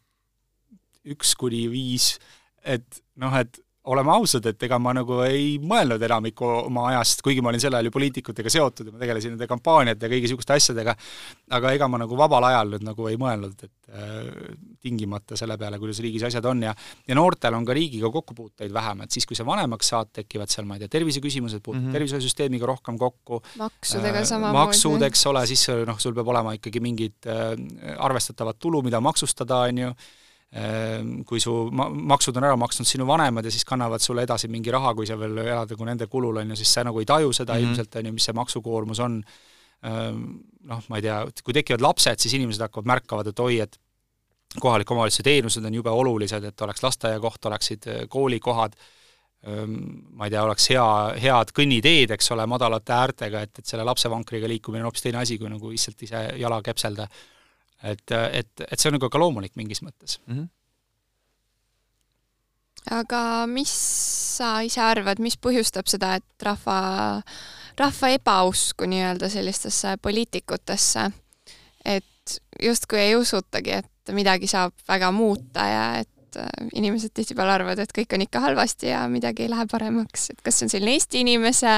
[1.13, 2.15] üks kuni viis,
[2.63, 7.43] et noh, et oleme ausad, et ega ma nagu ei mõelnud enamikku oma ajast, kuigi
[7.43, 10.57] ma olin sel ajal ju poliitikutega seotud ja ma tegelesin nende kampaaniate ja kõigi niisuguste
[10.57, 10.95] asjadega,
[11.57, 14.51] aga ega ma nagu vabal ajal nüüd nagu ei mõelnud, et äh,
[14.83, 16.75] tingimata selle peale, kuidas riigis asjad on ja
[17.07, 20.67] ja noortel on ka riigiga kokkupuuteid vähem, et siis, kui sa vanemaks saad, tekivad seal,
[20.67, 21.97] ma ei tea, terviseküsimused, puutud mm -hmm.
[21.97, 24.59] tervishoiusüsteemiga rohkem kokku, maksudega äh, samamoodi.
[24.59, 27.55] maksud, eks ole, siis noh, sul peab olema ikkagi mingid äh,
[27.97, 29.93] arvestatavat tulu, mida maksustada, on ju,
[31.27, 34.71] kui su ma-, maksud on ära maksnud sinu vanemad ja siis kannavad sulle edasi mingi
[34.71, 37.33] raha, kui sa veel elad nagu nende kulul, on ju, siis sa nagu ei taju
[37.33, 37.67] seda mm -hmm.
[37.67, 39.23] ilmselt, on ju, mis see maksukoormus on.
[39.83, 40.23] Ehm,
[40.63, 43.77] noh, ma ei tea, kui tekivad lapsed, siis inimesed hakkavad märkavad, et oi, et
[44.59, 48.73] kohaliku omavalitsuse teenused on jube olulised, et oleks lasteaiakoht, oleksid äh, koolikohad,
[49.43, 49.75] ehm,
[50.17, 54.47] ma ei tea, oleks hea, head kõnniteed, eks ole, madalate äärtega, et, et selle lapsevankriga
[54.47, 57.07] liikumine on hoopis teine asi, kui nagu lihtsalt ise jala kepselda
[57.83, 60.33] et, et, et see on nagu ka loomulik mingis mõttes mm.
[60.33, 60.47] -hmm.
[62.99, 63.21] aga
[63.51, 63.73] mis
[64.37, 67.21] sa ise arvad, mis põhjustab seda, et rahva,
[67.79, 71.09] rahva ebausku nii-öelda sellistesse poliitikutesse,
[71.85, 77.81] et justkui ei usutagi, et midagi saab väga muuta ja et äh, inimesed tihtipeale arvavad,
[77.81, 80.95] et kõik on ikka halvasti ja midagi ei lähe paremaks, et kas see on selline
[80.97, 81.75] Eesti inimese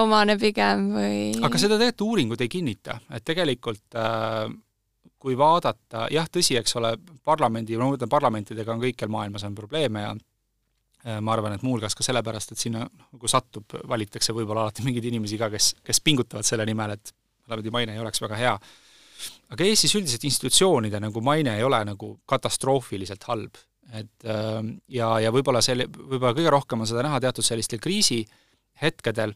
[0.00, 1.18] omane pigem või?
[1.46, 4.46] aga seda tegelikult uuringud ei kinnita, et tegelikult äh,
[5.26, 6.92] kui vaadata, jah, tõsi, eks ole,
[7.26, 10.14] parlamendi, ma mõtlen parlamentidega on kõikjal maailmas on probleeme ja
[11.22, 15.38] ma arvan, et muuhulgas ka sellepärast, et sinna nagu satub, valitakse võib-olla alati mingeid inimesi
[15.38, 17.12] ka, kes, kes pingutavad selle nimel, et
[17.46, 18.54] parlamendi maine ei oleks väga hea.
[19.54, 23.58] aga Eestis üldiselt institutsioonide nagu maine ei ole nagu katastroofiliselt halb.
[23.94, 29.34] et ja, ja võib-olla selle, võib-olla kõige rohkem on seda näha teatud sellistel kriisihetkedel,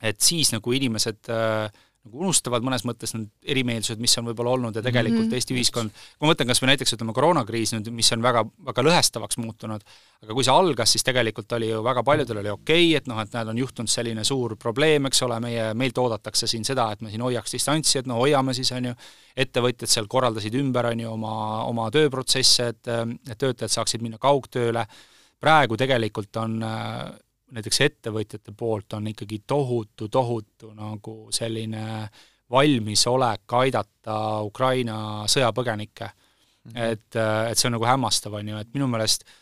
[0.00, 1.68] et siis nagu inimesed äh,
[2.06, 5.40] nagu unustavad mõnes mõttes need erimeelsused, mis on võib-olla olnud ja tegelikult mm -hmm.
[5.40, 8.84] Eesti ühiskond, kui ma mõtlen kas või näiteks ütleme, koroonakriis nüüd, mis on väga, väga
[8.86, 9.84] lõhestavaks muutunud,
[10.24, 13.20] aga kui see algas, siis tegelikult oli ju väga paljudel oli okei okay,, et noh,
[13.20, 17.00] et näed, on juhtunud selline suur probleem, eks ole, meie, meilt oodatakse siin seda, et
[17.00, 18.94] me siin hoiaks distantsi, et no hoiame siis, on ju,
[19.36, 22.88] ettevõtjad seal korraldasid ümber, on ju, oma, oma tööprotsesse, et,
[23.28, 24.86] et töötajad saaksid minna kaugtööle,
[25.40, 27.10] praegu tegelikult on äh,
[27.50, 32.08] näiteks ettevõtjate poolt on ikkagi tohutu, tohutu nagu selline
[32.50, 36.72] valmisolek aidata Ukraina sõjapõgenikke mm.
[36.72, 36.82] -hmm.
[36.92, 37.20] et,
[37.50, 39.39] et see on nagu hämmastav, on ju, et minu meelest äh,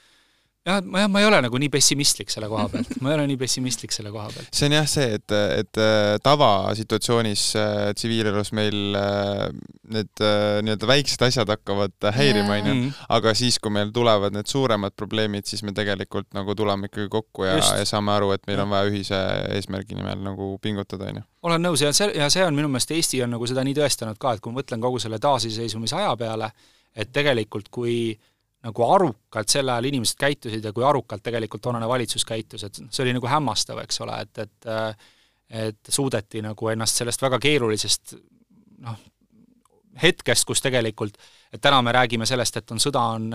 [0.69, 3.27] jah, ma jah, ma ei ole nagu nii pessimistlik selle koha pealt, ma ei ole
[3.31, 4.51] nii pessimistlik selle koha pealt.
[4.55, 9.49] see on jah see, et, et äh, tavasituatsioonis äh, tsiviilelus meil äh,
[9.95, 12.95] need äh, nii-öelda väiksed asjad hakkavad häirima, onju, mhm.
[13.19, 17.49] aga siis, kui meil tulevad need suuremad probleemid, siis me tegelikult nagu tuleme ikkagi kokku
[17.49, 19.21] ja, ja saame aru, et meil on vaja ühise
[19.57, 21.25] eesmärgi nimel nagu pingutada, onju.
[21.49, 24.21] olen nõus ja see, ja see on minu meelest, Eesti on nagu seda nii tõestanud
[24.21, 26.51] ka, et kui ma mõtlen kogu selle taasiseseisvumise aja peale,
[26.99, 27.99] et tegelikult kui
[28.66, 33.04] nagu arukalt sel ajal inimesed käitusid ja kui arukalt tegelikult toonane valitsus käitus, et see
[33.04, 35.06] oli nagu hämmastav, eks ole, et, et
[35.48, 38.12] et suudeti nagu ennast sellest väga keerulisest
[38.84, 38.98] noh,
[40.02, 41.16] hetkest, kus tegelikult,
[41.52, 43.30] et täna me räägime sellest, et on sõda, on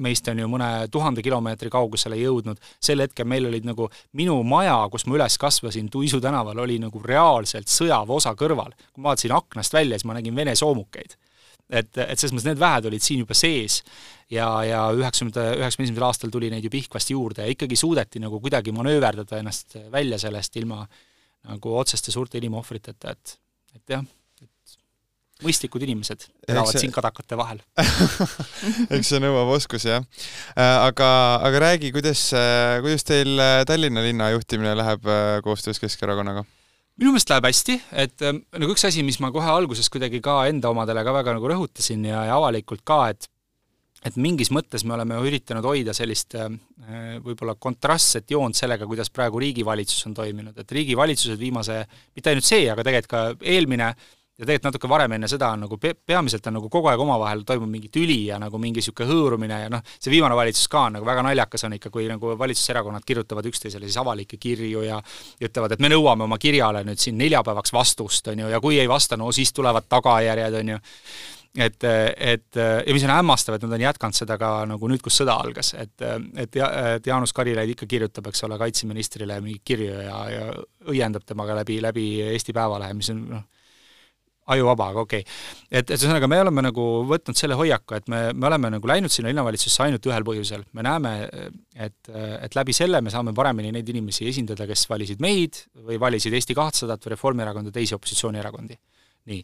[0.00, 4.78] meist on ju mõne tuhande kilomeetri kaugusele jõudnud, sel hetkel meil olid nagu, minu maja,
[4.92, 8.72] kus ma üles kasvasin, Tuisu tänaval, oli nagu reaalselt sõjaväeosa kõrval.
[8.92, 11.18] kui ma vaatasin aknast välja, siis ma nägin Vene soomukeid
[11.70, 13.80] et, et selles mõttes need väed olid siin juba sees
[14.30, 18.40] ja, ja üheksakümnenda, üheksakümne esimesel aastal tuli neid ju Pihkvast juurde ja ikkagi suudeti nagu
[18.42, 20.84] kuidagi manööverdada ennast välja sellest ilma
[21.46, 23.36] nagu otseste suurte inimohvriteta, et,
[23.76, 24.02] et jah,
[24.42, 24.76] et
[25.46, 26.86] mõistlikud inimesed elavad see...
[26.86, 27.60] siin kadakate vahel
[28.96, 30.06] eks see nõuab oskusi, jah.
[30.56, 31.08] Äh, aga,
[31.46, 32.28] aga räägi, kuidas,
[32.82, 33.38] kuidas teil
[33.68, 36.46] Tallinna linna juhtimine läheb äh, koostöös Keskerakonnaga?
[37.00, 40.42] Minu meelest läheb hästi, et ähm, nagu üks asi, mis ma kohe alguses kuidagi ka
[40.50, 43.30] enda omadele ka väga nagu rõhutasin ja, ja avalikult ka, et
[44.06, 46.50] et mingis mõttes me oleme üritanud hoida sellist äh,
[47.24, 51.80] võib-olla kontrastset joont sellega, kuidas praegu riigivalitsus on toiminud, et riigivalitsused viimase,
[52.14, 53.90] mitte ainult see, aga tegelikult ka eelmine
[54.36, 57.44] ja tegelikult natuke varem enne seda on nagu pe-, peamiselt on nagu kogu aeg omavahel
[57.48, 60.98] toimub mingi tüli ja nagu mingi niisugune hõõrumine ja noh, see viimane valitsus ka on
[60.98, 65.00] nagu väga naljakas on ikka, kui nagu valitsuserakonnad kirjutavad üksteisele siis avalikke kirju ja
[65.40, 68.90] ütlevad, et me nõuame oma kirjale nüüd siin neljapäevaks vastust, on ju, ja kui ei
[68.90, 70.84] vasta, no siis tulevad tagajärjed, on ju.
[71.56, 71.84] Et,
[72.20, 75.38] et ja mis on hämmastav, et nad on jätkanud seda ka nagu nüüd, kus sõda
[75.40, 75.94] algas, et,
[76.36, 80.50] et et Jaanus Karilaid ikka kirjutab, eks ole, kaitseministrile mingeid kirju ja, ja
[80.92, 83.46] õiendab temaga läbi, läbi Eesti Päevalehe, mis on noh,
[84.54, 85.36] ajuvaba, aga okei okay..
[85.70, 89.12] et, et ühesõnaga, me oleme nagu võtnud selle hoiaku, et me, me oleme nagu läinud
[89.12, 90.66] sinna linnavalitsusse ainult ühel põhjusel.
[90.76, 91.14] me näeme,
[91.74, 96.34] et, et läbi selle me saame paremini neid inimesi esindada, kes valisid meid või valisid
[96.36, 98.78] Eesti kahtesadat või Reformierakonda, teisi opositsioonierakondi.
[99.32, 99.42] nii.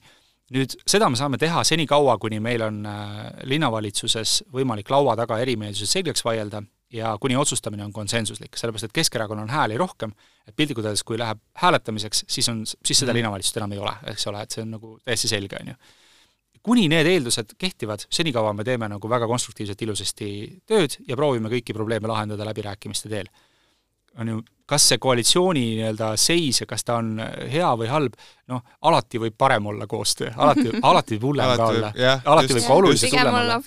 [0.52, 5.98] nüüd seda me saame teha senikaua, kuni meil on äh, linnavalitsuses võimalik laua taga erimeelsused
[5.98, 6.62] selgeks vaielda
[6.92, 10.12] ja kuni otsustamine on konsensuslik, sellepärast et Keskerakonnal on hääli rohkem,
[10.46, 13.20] et piltlikult öeldes, kui läheb hääletamiseks, siis on, siis seda mm.
[13.20, 15.78] linnavalitsust enam ei ole, eks ole, et see on nagu täiesti selge, on ju.
[16.62, 20.28] kuni need eeldused kehtivad, senikaua me teeme nagu väga konstruktiivselt ilusasti
[20.66, 23.30] tööd ja proovime kõiki probleeme lahendada läbirääkimiste teel
[24.20, 27.16] on ju, kas see koalitsiooni nii-öelda seis ja kas ta on
[27.52, 28.16] hea või halb,
[28.52, 31.92] noh, alati võib parem olla koostöö, alati, alati võib hullem ka olla.
[32.34, 33.58] alati võib ka oluliselt hullem olla.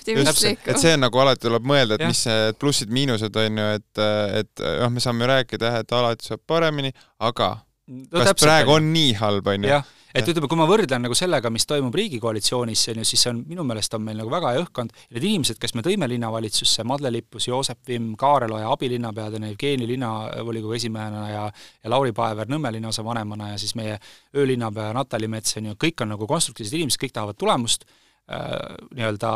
[0.72, 2.10] et see on nagu alati tuleb mõelda, et ja.
[2.12, 4.02] mis need plussid-miinused on ju, et,
[4.42, 6.92] et noh, me saame ju rääkida jah, et alati saab paremini,
[7.22, 9.82] aga no, kas täpselt, praegu on nii halb, on ju?
[10.16, 13.42] Et ütleme, kui ma võrdlen nagu sellega, mis toimub riigikoalitsioonis, on ju, siis see on,
[13.48, 17.12] minu meelest on meil nagu väga hea õhkkond need inimesed, kes me tõime linnavalitsusse, Madle
[17.14, 21.44] Lippus, Joosep Vimm, Kaarel Oja abilinnapeadena, Jevgeni linnavolikogu esimehena ja
[21.84, 23.98] ja Lauri Paever Nõmme linnaosa vanemana ja siis meie
[24.36, 27.86] öölinnapea Natali Mets, on ju, kõik on nagu konstruktiivsed inimesed, kõik tahavad tulemust
[28.26, 29.30] nii-öelda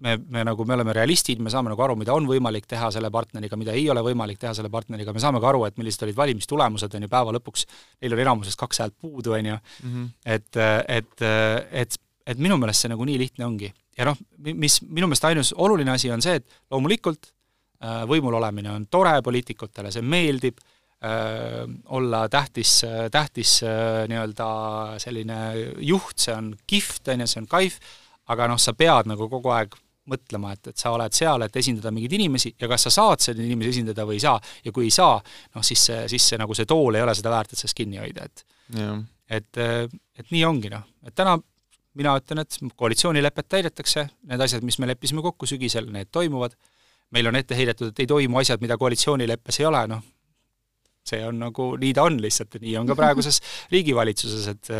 [0.00, 3.10] me, me nagu, me oleme realistid, me saame nagu aru, mida on võimalik teha selle
[3.12, 6.18] partneriga, mida ei ole võimalik teha selle partneriga, me saame ka aru, et millised olid
[6.18, 7.66] valimistulemused, on ju, päeva lõpuks
[8.00, 10.08] neil oli enamusest kaks häält puudu, on ju, mhm.
[10.24, 10.62] et,
[10.96, 11.26] et,
[11.84, 12.00] et,
[12.34, 13.72] et minu meelest see nagu nii lihtne ongi.
[13.98, 14.18] ja noh,
[14.54, 17.28] mis minu meelest ainus oluline asi on see, et loomulikult
[17.84, 20.79] äh, võimul olemine on tore, poliitikutele see meeldib, äh,
[21.96, 22.82] olla tähtis,
[23.12, 24.48] tähtis äh, nii-öelda
[25.00, 25.38] selline
[25.80, 27.78] juht, see on kihvt, on ju, see on kaif,
[28.30, 29.78] aga noh, sa pead nagu kogu aeg
[30.10, 33.46] mõtlema, et, et sa oled seal, et esindada mingeid inimesi ja kas sa saad neid
[33.46, 34.36] inimesi esindada või ei saa.
[34.64, 35.20] Ja kui ei saa,
[35.54, 38.00] noh siis see, siis see nagu see tool ei ole seda väärt, et sellest kinni
[38.02, 38.44] hoida, et
[38.80, 38.96] ja.
[39.38, 39.62] et,
[40.20, 41.38] et nii ongi noh, et täna
[41.98, 46.54] mina ütlen, et koalitsioonilepet täidetakse, need asjad, mis me leppisime kokku sügisel, need toimuvad,
[47.14, 50.04] meil on ette heidetud, et ei toimu asjad, mida koalitsioonileppes ei ole, noh,
[51.06, 53.40] see on nagu, nii ta on lihtsalt nii on ka praeguses
[53.74, 54.72] riigivalitsuses, et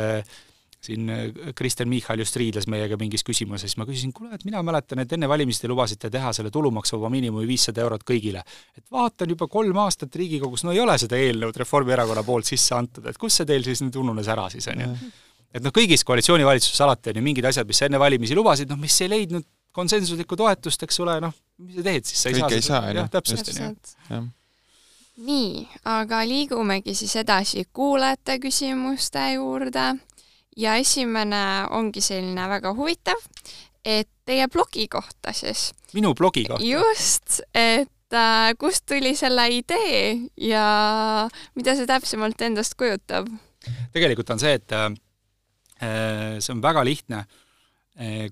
[0.80, 5.02] siin äh, Kristen Michal just riidles meiega mingis küsimuses, ma küsisin, kuule, et mina mäletan,
[5.02, 8.42] et enne valimisi te lubasite teha selle tulumaksuvaba miinimumi viissada eurot kõigile.
[8.76, 13.06] et vaatan juba kolm aastat Riigikogus, no ei ole seda eelnõud Reformierakonna poolt sisse antud,
[13.06, 14.90] et kus see teil siis nüüd ununes ära siis, on ju.
[15.52, 18.80] et noh, kõigis koalitsioonivalitsuses alati on ju mingid asjad, mis sa enne valimisi lubasid, noh
[18.80, 22.48] mis ei leidnud konsensuslikku toetust, eks ole, noh, mis sa teed siis, sa ei Kõike
[22.48, 23.64] saa, ei saa, jah, täpselt, on
[24.16, 24.28] ju
[25.20, 29.86] nii, aga liigumegi siis edasi kuulajate küsimuste juurde
[30.56, 31.42] ja esimene
[31.76, 33.20] ongi selline väga huvitav,
[33.84, 35.70] et teie blogi kohta siis.
[35.94, 36.64] minu blogi kohta?
[36.64, 43.28] just, et äh, kust tuli selle idee ja mida see täpsemalt endast kujutab?
[43.92, 44.90] tegelikult on see, et äh,
[46.40, 47.38] see on väga lihtne äh,,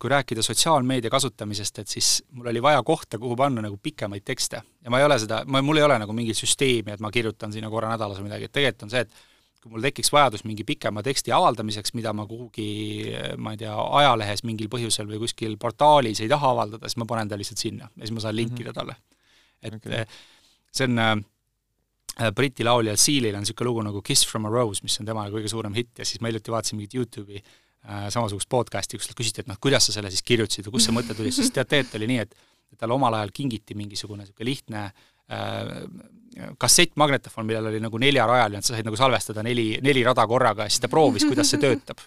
[0.01, 4.63] kui rääkida sotsiaalmeedia kasutamisest, et siis mul oli vaja kohta, kuhu panna nagu pikemaid tekste.
[4.85, 7.53] ja ma ei ole seda, ma, mul ei ole nagu mingit süsteemi, et ma kirjutan
[7.53, 9.13] sinna korra nädalas või midagi, et tegelikult on see, et
[9.59, 12.69] kui mul tekiks vajadus mingi pikema teksti avaldamiseks, mida ma kuhugi,
[13.43, 17.29] ma ei tea, ajalehes mingil põhjusel või kuskil portaalis ei taha avaldada, siis ma panen
[17.29, 18.79] ta lihtsalt sinna ja siis ma saan linkida mhm.
[18.79, 18.97] talle.
[19.63, 20.05] et okay.
[20.71, 21.17] see on äh,
[22.35, 25.51] Briti lauljal Sealil on niisugune lugu nagu Kiss from a Rose, mis on tema kõige
[25.51, 27.57] suurem hitt ja siis ma hiljuti vaatasin mingit Youtube'i äh,
[27.87, 31.17] samasugust podcast'i, kus küsiti, et noh, kuidas sa selle siis kirjutasid ja kust see mõte
[31.17, 35.71] tuli, siis tead, tegelikult oli nii, et talle omal ajal kingiti mingisugune niisugune lihtne äh,
[36.59, 40.73] kassettmagnetofon, millel oli nagu neljarajaline, et sa said nagu salvestada neli, neli rada korraga ja
[40.73, 42.03] siis ta proovis, kuidas see töötab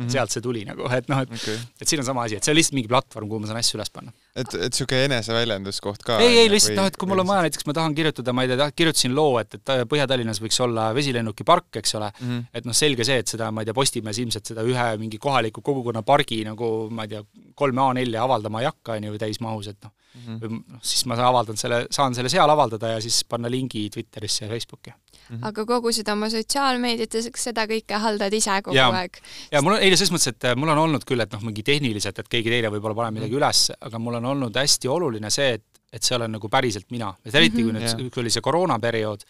[0.00, 0.06] mm.
[0.06, 0.12] -hmm.
[0.14, 1.58] sealt see tuli nagu, et noh, et okay.
[1.80, 3.78] et siin on sama asi, et see on lihtsalt mingi platvorm, kuhu ma saan asju
[3.78, 4.14] üles panna.
[4.34, 6.18] et, et niisugune eneseväljenduskoht ka?
[6.24, 8.52] ei, ei lihtsalt noh, et kui mul on vaja, näiteks ma tahan kirjutada, ma ei
[8.54, 12.50] tea, kirjutasin loo, et, et Põhja-Tallinnas võiks olla vesilennukipark, eks ole mm, -hmm.
[12.54, 15.62] et noh, selge see, et seda, ma ei tea, Postimees ilmselt seda ühe mingi kohaliku
[15.62, 17.24] kogukonna pargi nagu ma ei tea,
[17.54, 20.62] kolme A4 avaldama ei hakka, on ju, täismahus, et noh mm -hmm.
[20.72, 24.50] noh, siis ma avaldan selle, saan selle seal avaldada ja siis panna lingi Twitterisse ja
[24.50, 24.92] Facebooki.
[25.30, 25.46] -hmm.
[25.48, 28.88] aga kogu seda oma sotsiaalmeediat ja seda kõike haldad ise kogu ja.
[29.00, 29.20] aeg?
[29.52, 31.62] ja mul on, ei selles mõttes, et äh, mul on olnud küll, et noh, mingi
[31.66, 33.42] tehniliselt, et keegi teine võib-olla paneb midagi -hmm.
[33.42, 37.14] üles, aga mul on olnud hästi oluline see, et, et see olen nagu päriselt mina.
[37.24, 37.64] et eriti -hmm.
[37.64, 38.10] kui nüüd yeah.
[38.10, 39.26] kui oli see koroonaperiood,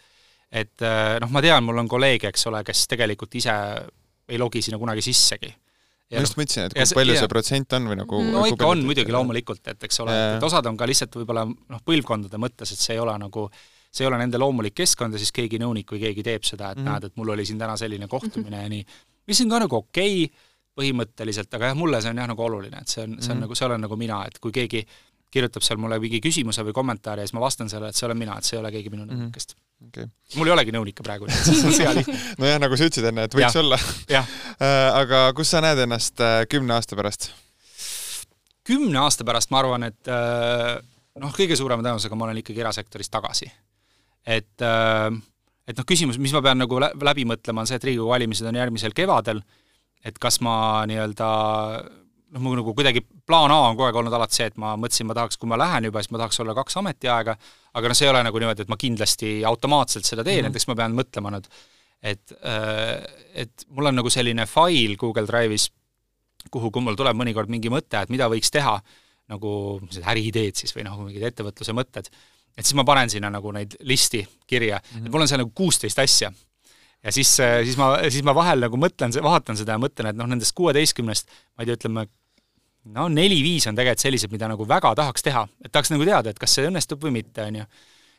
[0.51, 3.57] et äh, noh, ma tean, mul on kolleege, eks ole, kes tegelikult ise
[4.27, 5.53] ei logi sinna kunagi sissegi
[6.11, 8.45] ma just noh, mõtlesin, et kui see, palju ja, see protsent on või nagu no
[8.49, 12.41] ikka on muidugi loomulikult, et eks ole, et osad on ka lihtsalt võib-olla noh, põlvkondade
[12.41, 13.47] mõttes, et see ei ole nagu
[13.91, 16.79] see ei ole nende loomulik keskkond ja siis keegi nõunik või keegi teeb seda, et
[16.79, 16.91] mm -hmm.
[16.93, 18.63] näed, et mul oli siin täna selline kohtumine mm -hmm.
[18.63, 18.85] ja nii,
[19.27, 22.77] mis on ka nagu okei okay, põhimõtteliselt, aga jah, mulle see on jah nagu oluline,
[22.81, 23.41] et see on, see on mm -hmm.
[23.41, 24.85] nagu, see olen nagu mina, et kui keegi
[25.31, 28.19] kirjutab seal mulle mingi küsimuse või kommentaari ja siis ma vastan sellele, et see olen
[28.19, 29.13] mina, et see ei ole keegi minu Mhm.
[29.13, 29.87] nõunikest mm.
[29.87, 30.05] okei okay..
[30.05, 30.37] -hmm.
[30.37, 32.19] mul ei olegi nõunikke praegu, see on hea lihtne.
[32.43, 33.63] nojah, nagu sa ütlesid enne, et võiks Jah.
[33.63, 33.79] olla.
[34.09, 34.35] jah,
[35.01, 37.31] aga kus sa näed ennast äh, kümne aasta pärast?
[38.67, 40.77] kümne aasta pärast ma arvan, et äh,
[41.19, 43.51] noh, kõige suurema tõenäosusega ma olen ikkagi erasektoris tagasi.
[44.25, 45.09] Et äh,
[45.71, 48.47] et noh, küsimus, mis ma pean nagu lä- läbi mõtlema, on see, et Riigikogu valimised
[48.49, 49.41] on järgmisel kevadel,
[50.05, 50.53] et kas ma
[50.89, 51.27] nii-öelda
[52.31, 55.07] noh, mul nagu kuidagi plaan A on kogu aeg olnud alati see, et ma mõtlesin,
[55.09, 57.35] ma tahaks, kui ma lähen juba, siis ma tahaks olla kaks ametiaega,
[57.77, 60.49] aga noh, see ei ole nagu niimoodi, et ma kindlasti automaatselt seda teen mm, -hmm.
[60.49, 61.51] näiteks ma pean mõtlema nüüd,
[62.01, 62.35] et
[63.45, 65.69] et mul on nagu selline fail Google Drive'is,
[66.51, 68.79] kuhu, kui mul tuleb mõnikord mingi mõte, et mida võiks teha,
[69.31, 72.09] nagu sellised äriideed siis või noh, mingid ettevõtluse mõtted,
[72.57, 75.05] et siis ma panen sinna nagu neid listi kirja mm, -hmm.
[75.05, 76.31] et mul on seal nagu kuusteist asja.
[77.03, 80.27] ja siis, siis ma, siis ma vahel nagu mõtlen, vaatan seda ja mõtlen, et noh,
[80.29, 82.05] nendest kuueteistkümnest, ma ei tea, ütleme,
[82.97, 86.39] no neli-viis on tegelikult sellised, mida nagu väga tahaks teha, et tahaks nagu teada, et
[86.39, 87.65] kas see õnnestub või mitte, on ju.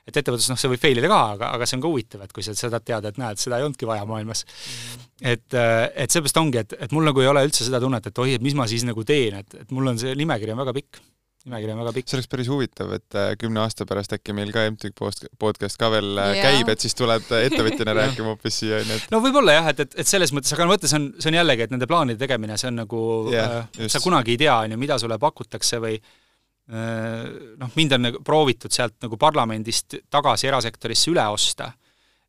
[0.02, 2.32] et ettevõtlus, noh, see võib fail ida ka, aga, aga see on ka huvitav, et
[2.34, 5.06] kui sa seda tead, et näed, seda ei olnudki vaja maailmas mm..
[5.34, 5.58] et,
[5.94, 8.42] et seepärast ongi, et, et mul nagu ei ole üldse seda tunnet, et oi, et
[8.42, 10.98] mis ma siis nagu teen, et, et mul on see nimekiri on väga pikk
[11.47, 12.09] nimekiri on väga pikk.
[12.09, 14.93] see oleks päris huvitav, et kümne aasta pärast äkki meil ka MTÜ
[15.40, 16.38] podcast ka veel yeah.
[16.45, 20.09] käib, et siis tuled ettevõtjana rääkima hoopis siia, onju, no võib-olla jah, et, et, et
[20.11, 22.78] selles mõttes, aga mõte, see on, see on jällegi, et nende plaanide tegemine, see on
[22.84, 27.24] nagu yeah, äh, sa kunagi ei tea, onju, mida sulle pakutakse või äh,
[27.59, 31.72] noh, mind on nagu proovitud sealt nagu parlamendist tagasi erasektorisse üle osta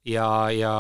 [0.10, 0.74] ja, ja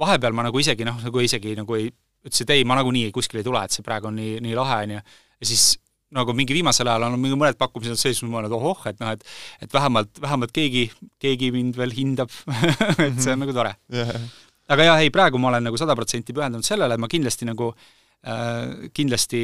[0.00, 1.92] vahepeal ma nagu isegi noh, nagu isegi nagu ei,
[2.24, 4.82] ütlesin, et ei, ma nagunii kuskile ei tule, et see praegu on nii, nii lahe,
[4.88, 5.04] onju,
[5.40, 5.70] ja siis
[6.14, 9.12] nagu mingi viimasel ajal on mingi mõned pakkumised sees, ma olen, et ohoh, et noh,
[9.14, 9.22] et
[9.66, 10.88] et vähemalt, vähemalt keegi,
[11.22, 12.34] keegi mind veel hindab
[13.06, 13.76] et see on nagu tore.
[13.94, 14.26] Yeah..
[14.70, 18.90] aga jah, ei, praegu ma olen nagu sada protsenti pühendunud sellele, ma kindlasti nagu äh,
[18.96, 19.40] kindlasti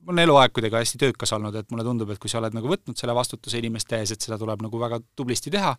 [0.00, 2.70] mul on eluaeg kuidagi hästi töökas olnud, et mulle tundub, et kui sa oled nagu
[2.70, 5.74] võtnud selle vastutuse inimeste ees, et seda tuleb nagu väga tublisti teha,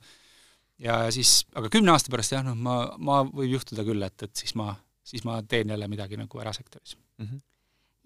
[0.85, 4.43] ja siis, aga kümne aasta pärast jah, noh, ma, ma võib juhtuda küll, et, et
[4.43, 6.97] siis ma, siis ma teen jälle midagi nagu erasektoris.
[7.17, 7.25] Mm.
[7.25, 7.47] -hmm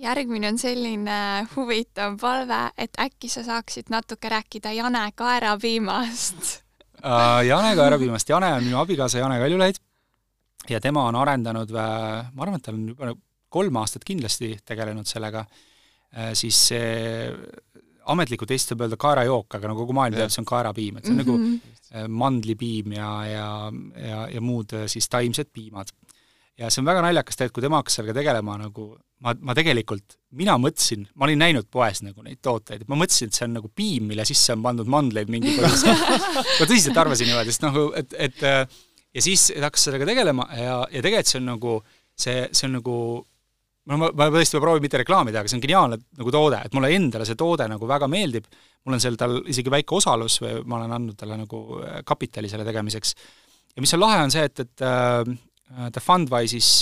[0.02, 1.18] järgmine on selline
[1.56, 6.42] huvitav palve, et äkki sa saaksid natuke rääkida Jane Kaerapiimast
[7.04, 7.44] uh,.
[7.50, 9.80] Jane Kaerapiimast, Jane on minu abikaasa Jane Kaljulaid
[10.70, 13.14] ja tema on arendanud, ma arvan, et ta on juba
[13.56, 15.46] kolm aastat kindlasti tegelenud sellega,
[16.36, 17.30] siis see
[18.12, 21.14] ametlikult Eestis võib öelda kaerajook, aga no kogu maailm teab, see on kaerapiim, et see
[21.14, 21.62] on mm -hmm.
[21.96, 23.48] nagu mandlipiim ja, ja,
[24.10, 25.94] ja, ja muud siis taimsed piimad
[26.60, 28.88] ja see on väga naljakas tegelikult, kui tema hakkas sellega tegelema nagu
[29.24, 33.38] ma, ma tegelikult, mina mõtlesin, ma olin näinud poes nagu neid tooteid, ma mõtlesin, et
[33.38, 36.02] see on nagu piim, mille sisse on pandud mandleid mingi põhjusel.
[36.60, 38.44] ma tõsiselt arvasin niimoodi, sest nagu, et, et
[39.16, 41.78] ja siis hakkas sellega tegelema ja, ja tegelikult see on nagu,
[42.26, 42.98] see, see on nagu
[43.92, 46.76] no ma, ma tõesti ma proovin mitte reklaamida, aga see on geniaalne nagu toode, et
[46.76, 48.48] mulle endale see toode nagu väga meeldib,
[48.86, 51.62] mul on seal tal isegi väike osalus või ma olen andnud talle nagu
[52.08, 53.16] kapitali selle tegemiseks.
[53.76, 56.74] ja mis on lahe, on see, et, et äh, ta Fundwise'is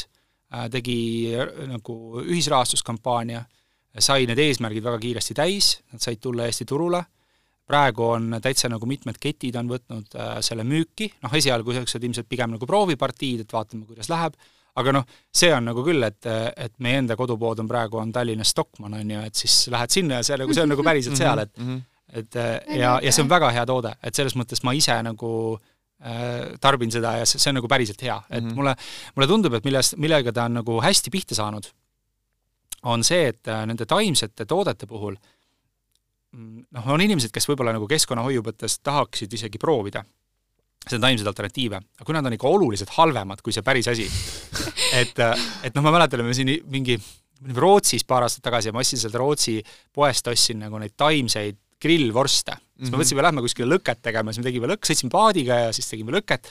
[0.71, 1.33] tegi
[1.69, 3.43] nagu ühisrahastuskampaania,
[3.99, 7.03] sai need eesmärgid väga kiiresti täis, nad said tulla Eesti turule,
[7.69, 12.55] praegu on täitsa nagu mitmed ketid on võtnud selle müüki, noh esialgu niisugused ilmselt pigem
[12.55, 14.37] nagu proovipartiid, et vaatame, kuidas läheb,
[14.81, 16.25] aga noh, see on nagu küll, et,
[16.57, 20.19] et meie enda kodupood on praegu, on Tallinnas Stockmann, on ju, et siis lähed sinna
[20.19, 21.67] ja see nagu, see on nagu päriselt seal, et
[22.13, 22.35] et
[22.77, 25.72] ja, ja see on väga hea toode, et selles mõttes ma ise nagu äh,
[26.59, 28.55] tarbin seda ja see, see on nagu päriselt hea, et mm -hmm.
[28.55, 28.75] mulle,
[29.15, 31.69] mulle tundub, et milles, millega ta on nagu hästi pihta saanud,
[32.83, 35.15] on see, et nende taimsete toodete puhul
[36.33, 40.03] noh, on inimesed, kes võib-olla nagu keskkonnahoiu mõttes tahaksid isegi proovida
[40.83, 44.07] seda taimseid alternatiive, aga kui nad on ikka oluliselt halvemad kui see päris asi,
[45.01, 45.19] et,
[45.63, 46.97] et noh, ma mäletan, me siin mingi
[47.43, 49.57] Rootsis paar aastat tagasi ja ma ostsin sealt Rootsi
[49.95, 52.55] poest, ostsin nagu neid taimseid grillvorste.
[52.55, 52.91] siis mm -hmm.
[52.91, 56.11] me mõtlesime, lähme kuskile lõket tegema, siis me tegime lõkk, sõitsime paadiga ja siis tegime
[56.15, 56.49] lõket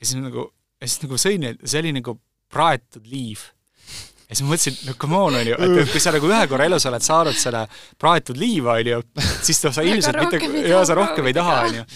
[0.00, 0.50] ja siis nagu,
[0.80, 2.18] ja siis nagu sõin, see oli nagu
[2.48, 3.46] praetud liiv
[4.28, 6.66] ja siis ma mõtlesin, no come on, on ju, et, kui sa nagu ühe korra
[6.68, 7.62] elus oled saanud selle
[8.00, 8.98] praetud liiva, on ju,
[9.46, 11.86] siis sa ilmselt mitte, ja sa rohkem ei taha, on ju.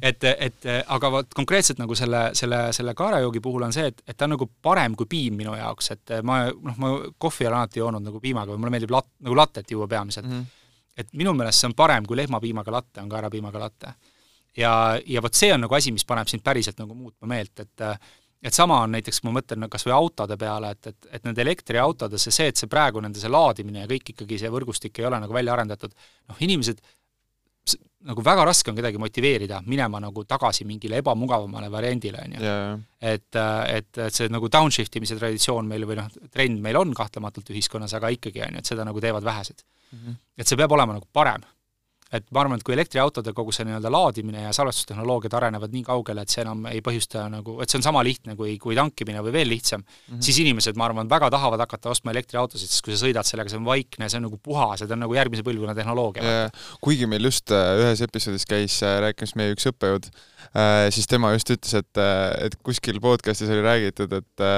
[0.00, 4.16] et, et aga vot konkreetselt nagu selle, selle, selle kaarajoogi puhul on see, et, et
[4.16, 7.84] ta on nagu parem kui piim minu jaoks, et ma, noh, ma kohvi olen alati
[7.84, 10.38] joonud nagu piimaga või mulle meeldib lat-, nagu lattet juua peamiselt mm.
[10.38, 10.58] -hmm.
[10.96, 13.94] Et minu meelest see on parem kui lehmapiimaga latte, on kaerapiimaga latte.
[14.56, 14.72] ja,
[15.06, 17.86] ja vot see on nagu asi, mis paneb sind päriselt nagu muutma meelt, et
[18.42, 22.32] et sama on näiteks, ma mõtlen kas või autode peale, et, et, et nende elektriautodesse
[22.34, 25.36] see, et see praegu nende see laadimine ja kõik ikkagi see võrgustik ei ole nagu
[25.36, 25.94] välja arendatud,
[26.26, 26.80] noh, inimesed,
[28.10, 32.56] nagu väga raske on kedagi motiveerida minema nagu tagasi mingile ebamugavamale variandile, on ju.
[33.12, 33.28] et,
[33.76, 37.94] et, et see nagu downshift imise traditsioon meil või noh, trend meil on kahtlematult ühiskonnas,
[37.94, 39.62] aga ikkagi, on ju, et seda nagu teevad vähesed
[39.92, 39.98] mm.
[39.98, 40.20] -hmm.
[40.38, 41.42] et see peab olema nagu parem.
[42.12, 46.20] et ma arvan, et kui elektriautode kogu see nii-öelda laadimine ja salvestustehnoloogiad arenevad nii kaugele,
[46.20, 49.32] et see enam ei põhjusta nagu, et see on sama lihtne kui, kui tankimine või
[49.32, 50.26] veel lihtsam mm, -hmm.
[50.26, 53.62] siis inimesed, ma arvan, väga tahavad hakata ostma elektriautosid, sest kui sa sõidad sellega, see
[53.62, 56.50] on vaikne, see on nagu puhas ja ta on nagu järgmise põlvkonna tehnoloogia.
[56.84, 60.12] kuigi meil just äh, ühes episoodis käis äh, rääkimas meie üks õppejõud,
[60.52, 62.04] äh, siis tema just ütles, et,
[62.44, 64.48] et kuskil podcast'is oli räägitud, et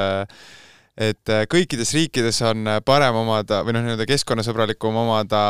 [0.94, 5.40] et äh, kõikides riikides on äh, parem omada või noh, nii-öelda keskkonnasõbralikum omada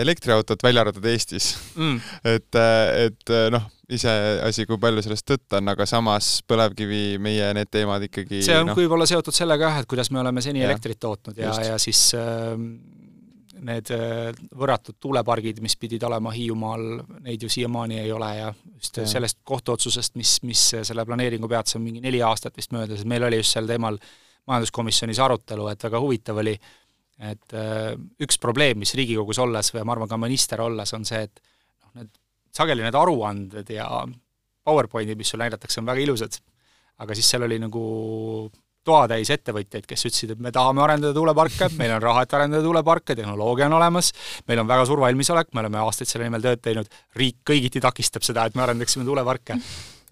[0.00, 1.98] elektriautot, välja arvatud Eestis mm.
[2.36, 7.72] et, äh, et noh, iseasi, kui palju sellest tõtt on, aga samas põlevkivi, meie need
[7.72, 10.72] teemad ikkagi see on no, võib-olla seotud sellega jah, et kuidas me oleme seni ja,
[10.72, 12.56] elektrit tootnud ja, ja siis äh,
[13.64, 13.92] need
[14.56, 16.82] võrratud tuulepargid, mis pidid olema Hiiumaal,
[17.24, 19.06] neid ju siiamaani ei ole ja just ja.
[19.08, 23.24] sellest kohtuotsusest, mis, mis selle planeeringu peatas, on mingi neli aastat vist möödas, et meil
[23.24, 24.12] oli just sel teemal äh,
[24.50, 26.54] majanduskomisjonis arutelu, et väga huvitav oli,
[27.24, 31.22] et äh, üks probleem, mis Riigikogus olles või ma arvan ka minister olles, on see,
[31.28, 32.12] et noh, need
[32.54, 33.88] sageli need aruanded ja
[34.64, 36.36] PowerPointid, mis sulle näidatakse, on väga ilusad,
[37.04, 37.82] aga siis seal oli nagu
[38.84, 43.16] toatäis ettevõtjaid, kes ütlesid, et me tahame arendada tuuleparke, meil on raha, et arendada tuuleparke,
[43.16, 44.12] tehnoloogia on olemas,
[44.48, 48.26] meil on väga suur valmisolek, me oleme aastaid selle nimel tööd teinud, riik kõigiti takistab
[48.26, 49.56] seda, et me arendaksime tuuleparke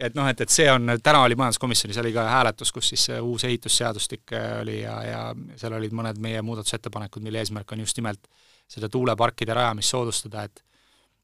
[0.03, 3.45] et noh, et, et see on, täna oli majanduskomisjonis oli ka hääletus, kus siis uus
[3.49, 5.23] ehitusseadustik äh, oli ja, ja
[5.61, 8.27] seal olid mõned meie muudatusettepanekud, mille eesmärk on just nimelt
[8.71, 10.65] seda tuuleparkide rajamist soodustada, et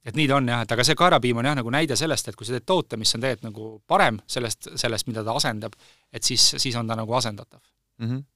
[0.09, 2.37] et nii ta on jah, et aga see kaerapiim on jah, nagu näide sellest, et
[2.39, 5.75] kui sa teed toote, mis on tegelikult nagu parem sellest, sellest, mida ta asendab,
[6.15, 8.11] et siis, siis on ta nagu asendatav mm.
[8.11, 8.27] -hmm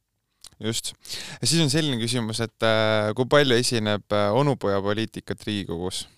[0.60, 0.92] just.
[1.40, 6.08] ja siis on selline küsimus, et äh, kui palju esineb äh, onupojapoliitikat Riigikogus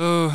[0.00, 0.34] uh,?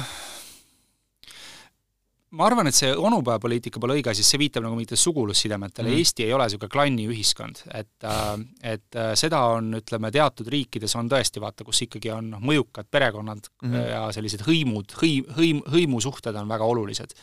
[2.35, 6.25] Ma arvan, et see onupojapoliitika pole õige, siis see viitab nagu mingitele sugulussidemetele mm., Eesti
[6.25, 8.33] ei ole niisugune klanniühiskond, et äh,
[8.73, 12.89] et äh, seda on, ütleme, teatud riikides on tõesti, vaata, kus ikkagi on noh, mõjukad
[12.91, 13.77] perekonnad mm.
[13.93, 17.15] ja sellised hõimud, hõim, hõim, hõimusuhted on väga olulised.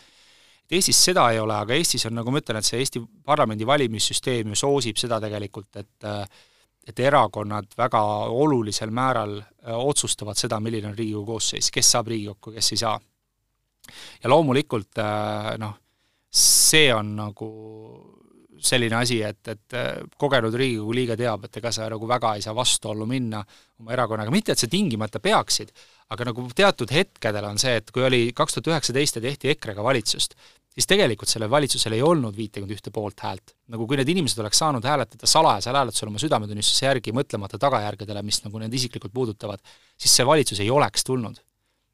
[0.73, 4.55] Eestis seda ei ole, aga Eestis on, nagu ma ütlen, et see Eesti parlamendi valimissüsteem
[4.55, 6.13] ju soosib seda tegelikult, et
[6.83, 8.01] et erakonnad väga
[8.35, 9.37] olulisel määral
[9.71, 12.97] otsustavad seda, milline on Riigikogu koosseis, kes saab Riigikokku, kes ei saa
[14.23, 15.77] ja loomulikult äh, noh,
[16.33, 17.49] see on nagu
[18.63, 22.45] selline asi, et, et äh, kogenud Riigikogu liige teab, et ega sa nagu väga ei
[22.45, 23.43] saa vastuollu minna
[23.83, 25.73] oma erakonnaga, mitte et sa tingimata peaksid,
[26.15, 29.85] aga nagu teatud hetkedel on see, et kui oli kaks tuhat üheksateist ja tehti EKRE-ga
[29.85, 30.37] valitsust,
[30.73, 33.57] siis tegelikult sellel valitsusel ei olnud viitekümmet ühte poolthäält.
[33.73, 38.45] nagu kui need inimesed oleks saanud hääletada salajasel hääletusel oma südametunnistuse järgi, mõtlemata tagajärgedele, mis
[38.47, 39.61] nagu need isiklikult puudutavad,
[39.99, 41.43] siis see valitsus ei oleks tulnud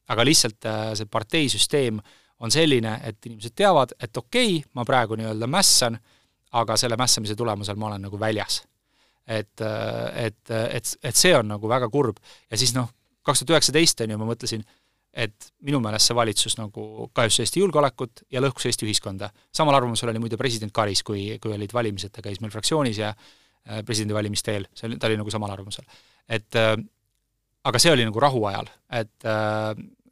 [0.09, 2.01] aga lihtsalt äh, see parteisüsteem
[2.45, 5.99] on selline, et inimesed teavad, et okei okay,, ma praegu nii-öelda mässan,
[6.59, 8.63] aga selle mässamise tulemusel ma olen nagu väljas.
[9.29, 12.17] et, äh, et, et, et see on nagu väga kurb.
[12.51, 12.89] ja siis noh,
[13.23, 14.63] kaks tuhat üheksateist on ju, ma mõtlesin,
[15.13, 19.29] et minu meelest see valitsus nagu kahjustas Eesti julgeolekut ja lõhkus Eesti ühiskonda.
[19.53, 23.13] samal arvamusel oli muide president Karis, kui, kui olid valimised, ta käis meil fraktsioonis ja
[23.13, 25.85] äh, presidendivalimiste eel, see oli, ta oli nagu samal arvamusel.
[26.29, 26.57] et
[27.69, 28.69] aga see oli nagu rahuajal,
[29.01, 29.29] et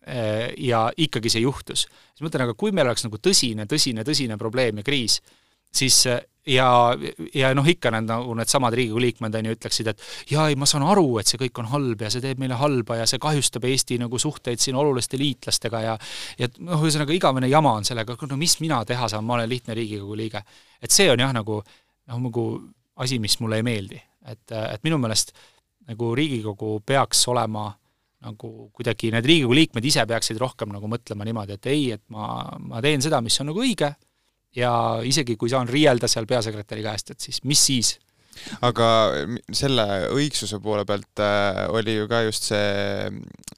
[0.06, 1.86] ja ikkagi see juhtus.
[2.14, 5.20] siis mõtlen, aga kui meil oleks nagu tõsine, tõsine, tõsine probleem ja kriis,
[5.74, 6.68] siis äh, ja,
[7.34, 10.68] ja noh, ikka need nagu needsamad Riigikogu liikmed on ju, ütleksid, et jaa, ei, ma
[10.68, 13.66] saan aru, et see kõik on halb ja see teeb meile halba ja see kahjustab
[13.68, 15.96] Eesti nagu suhteid siin oluliste liitlastega ja
[16.38, 19.74] ja noh, ühesõnaga igavene jama on sellega, no mis mina teha saan, ma olen lihtne
[19.74, 20.42] Riigikogu liige.
[20.82, 22.46] et see on jah, nagu noh, nagu
[22.96, 24.00] asi, mis mulle ei meeldi.
[24.26, 25.34] et, et minu meelest
[25.90, 27.85] nagu Riigikogu peaks olema äh,
[28.24, 32.46] nagu kuidagi need Riigikogu liikmed ise peaksid rohkem nagu mõtlema niimoodi, et ei, et ma,
[32.58, 33.92] ma teen seda, mis on nagu õige
[34.56, 34.72] ja
[35.04, 37.96] isegi kui saan riielda seal peasekretäri käest, et siis mis siis.
[38.64, 38.88] aga
[39.52, 39.86] selle
[40.16, 43.10] õigsuse poole pealt äh, oli ju ka just see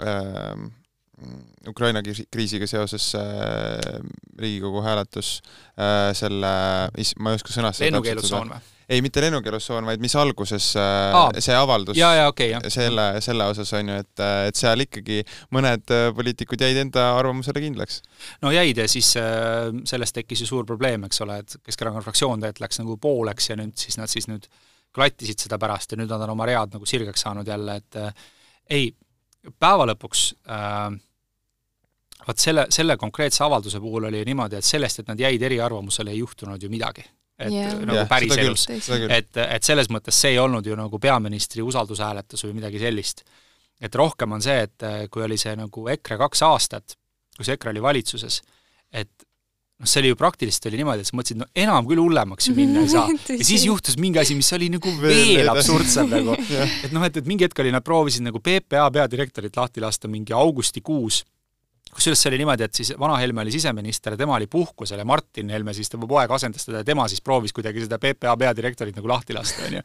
[0.03, 0.67] äh,
[1.69, 4.01] Ukraina kriisiga seoses äh,
[4.39, 5.41] Riigikogu hääletus
[5.79, 6.53] äh, selle,
[7.19, 8.78] ma ei oska sõnastada lennukeelutsoon või?
[8.89, 11.99] Ei, mitte lennukeelutsoon, vaid mis alguses äh, Aa, see avaldus,
[12.57, 15.21] okay, selle, selle osas on ju, et, et seal ikkagi
[15.55, 18.01] mõned äh, poliitikud jäid enda arvamusele kindlaks.
[18.45, 22.41] no jäid ja siis äh, sellest tekkis ju suur probleem, eks ole, et Keskerakonna fraktsioon
[22.41, 24.49] tegelikult läks nagu pooleks ja nüüd siis nad siis nüüd
[24.97, 28.25] klattisid seda pärast ja nüüd nad on oma read nagu sirgeks saanud jälle, et äh,
[28.79, 28.89] ei,
[29.61, 30.89] päeva lõpuks äh,
[32.25, 36.25] vot selle, selle konkreetse avalduse puhul oli niimoodi, et sellest, et nad jäid eriarvamusele, ei
[36.25, 37.05] juhtunud ju midagi
[37.39, 37.75] et yeah.
[37.79, 38.67] nagu yeah, päriselus.
[38.69, 43.23] et, et selles mõttes see ei olnud ju nagu peaministri usaldushääletus või midagi sellist.
[43.81, 46.99] et rohkem on see, et kui oli see nagu EKRE kaks aastat,
[47.39, 48.41] kus EKRE oli valitsuses,
[48.91, 49.13] et
[49.79, 52.55] noh, see oli ju praktiliselt oli niimoodi, et sa mõtlesid, no enam küll hullemaks ju
[52.57, 53.07] minna ei saa.
[53.39, 56.35] ja siis juhtus mingi asi, mis oli nagu veel absurdsem nagu.
[56.85, 60.35] et noh, et, et mingi hetk oli, nad proovisid nagu PPA peadirektorit lahti lasta mingi
[60.37, 61.23] augustikuus
[61.99, 65.07] kusjuures see oli niimoodi, et siis vana Helme oli siseminister ja tema oli puhkusel ja
[65.09, 68.97] Martin Helme siis, tema poeg asendas teda ja tema siis proovis kuidagi seda PPA peadirektorit
[68.99, 69.83] nagu lahti lasta, on ju.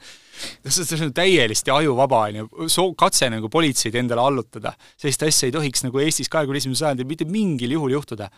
[0.69, 4.75] see on täiesti ajuvaba, on ju, soo-, katse nagu politseid endale allutada.
[4.97, 8.29] sellist asja ei tohiks nagu Eestis kahekümne esimesel sajandil mitte mingil juhul juhtuda.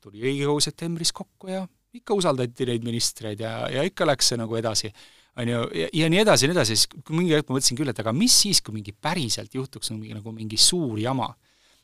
[0.00, 4.56] tuli Riigikogu septembris kokku ja ikka usaldati neid ministreid ja, ja ikka läks see nagu
[4.58, 4.92] edasi
[5.40, 7.90] on ju, ja, ja nii edasi ja nii edasi, siis mingi hetk ma mõtlesin küll,
[7.90, 11.32] et aga mis siis, kui mingi päriselt juhtuks nagu mingi, nagu mingi suur jama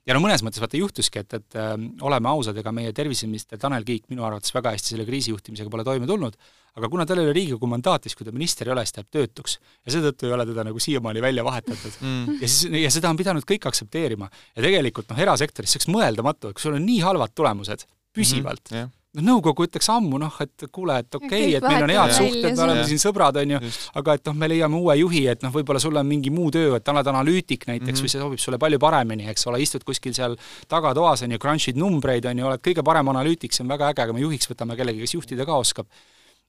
[0.09, 1.75] ja no mõnes mõttes vaata juhtuski, et, et äh,
[2.07, 6.09] oleme ausad, ega meie terviseminister Tanel Kiik minu arvates väga hästi selle kriisijuhtimisega pole toime
[6.09, 6.37] tulnud,
[6.79, 9.03] aga kuna tal ei ole Riigikogu mandaati, siis kui ta minister ei ole, siis ta
[9.03, 9.59] jääb töötuks.
[9.87, 12.39] ja seetõttu ei ole teda nagu siiamaani välja vahetatud mm..
[12.41, 14.31] ja siis, ja seda on pidanud kõik aktsepteerima.
[14.57, 18.65] ja tegelikult noh, erasektoris see oleks mõeldamatu, et kui sul on nii halvad tulemused püsivalt
[18.71, 21.87] mm, -hmm, yeah noh, nõukogu ütleks ammu noh, et kuule, et okei okay,, et meil
[21.87, 23.61] on head suhted, me oleme siin sõbrad, on ju,
[24.01, 26.77] aga et noh, me leiame uue juhi, et noh, võib-olla sul on mingi muu töö,
[26.79, 28.05] et oled analüütik näiteks mm -hmm.
[28.07, 30.37] või see sobib sulle palju paremini, eks ole, istud kuskil seal
[30.69, 34.07] tagatoas, on ju, crunch'id numbreid, on ju, oled kõige parem analüütik, see on väga äge,
[34.07, 35.87] aga me juhiks võtame kellegi, kes juhtida ka oskab.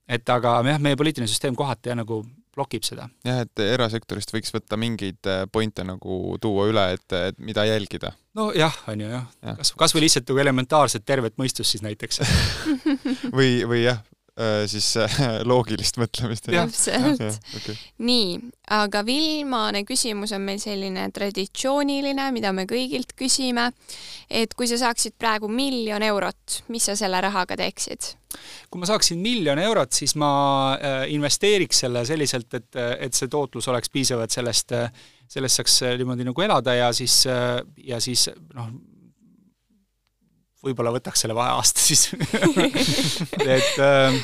[0.08, 2.26] et aga jah, meie poliitiline süsteem kohati jah, nagu
[2.62, 3.10] blokib seda.
[3.28, 8.14] jah, et erasektorist võiks võtta mingeid äh, pointe nagu tuua üle, et, et mida jälgida.
[8.38, 12.22] nojah, on ju jah ja., kas, kas või lihtsalt nagu elementaarset tervet mõistust siis näiteks
[13.38, 14.02] või, või jah,
[14.40, 16.46] Äh, siis äh, loogilist mõtlemist.
[16.48, 17.20] täpselt.
[17.58, 17.76] Okay.
[18.00, 18.38] nii,
[18.72, 23.74] aga viimane küsimus on meil selline traditsiooniline, mida me kõigilt küsime.
[24.30, 28.16] et kui sa saaksid praegu miljon eurot, mis sa selle rahaga teeksid?
[28.72, 30.32] Kui ma saaksin miljon eurot, siis ma
[30.76, 34.76] äh, investeeriks selle selliselt, et, et see tootlus oleks piisav, et sellest,
[35.32, 37.24] sellest saaks niimoodi nagu elada ja siis,
[37.78, 38.72] ja siis noh,
[40.66, 42.12] võib-olla võtaks selle vaheaasta siis
[43.58, 44.20] et äh,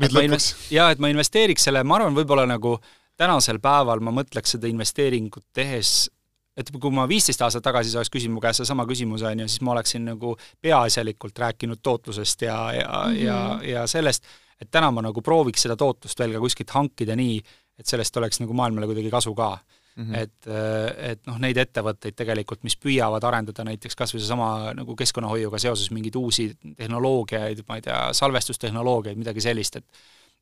[0.00, 0.50] nüüd lõpuks.
[0.74, 2.76] jaa, et ma investeeriks selle, ma arvan, võib-olla nagu
[3.20, 6.10] tänasel päeval ma mõtleks seda investeeringut tehes,
[6.56, 9.50] et kui ma viisteist aastat tagasi sa oleks küsinud mu käest sedasama küsimuse, on ju,
[9.50, 13.22] siis ma oleksin nagu peaasjalikult rääkinud tootlusest ja, ja mm, -hmm.
[13.24, 14.26] ja, ja sellest,
[14.60, 17.40] et täna ma nagu prooviks seda tootlust veel ka kuskilt hankida nii,
[17.78, 19.58] et sellest oleks nagu maailmale kuidagi kasu ka
[19.96, 20.18] Mm -hmm.
[20.18, 24.96] et, äh, et noh, neid ettevõtteid tegelikult, mis püüavad arendada näiteks kas või seesama nagu
[24.96, 29.84] keskkonnahoiuga seoses mingeid uusi tehnoloogiaid, ma ei tea, salvestustehnoloogiaid, midagi sellist, et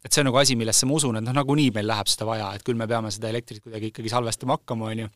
[0.05, 2.55] et see on nagu asi, millesse ma usun, et noh, nagunii meil läheb seda vaja,
[2.55, 5.09] et küll me peame seda elektrit kuidagi ikkagi salvestama hakkama, on ju.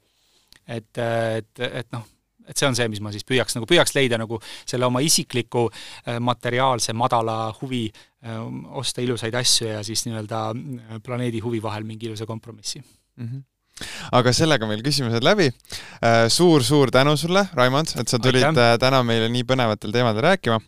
[0.67, 2.05] Et, et, et noh,
[2.47, 5.67] et see on see, mis ma siis püüaks nagu, püüaks leida nagu selle oma isikliku
[5.71, 8.39] äh, materiaalse madala huvi äh,
[8.79, 10.47] osta ilusaid asju ja siis nii-öelda
[11.07, 13.27] planeedi huvi vahel mingi ilusa kompromissi mm.
[13.27, 13.45] -hmm
[14.17, 15.51] aga sellega meil küsimused läbi
[16.33, 18.73] suur-suur äh, tänu sulle, Raimond, et sa tulid aitäh.
[18.75, 20.59] Äh, täna meile nii põnevatel teemadel rääkima.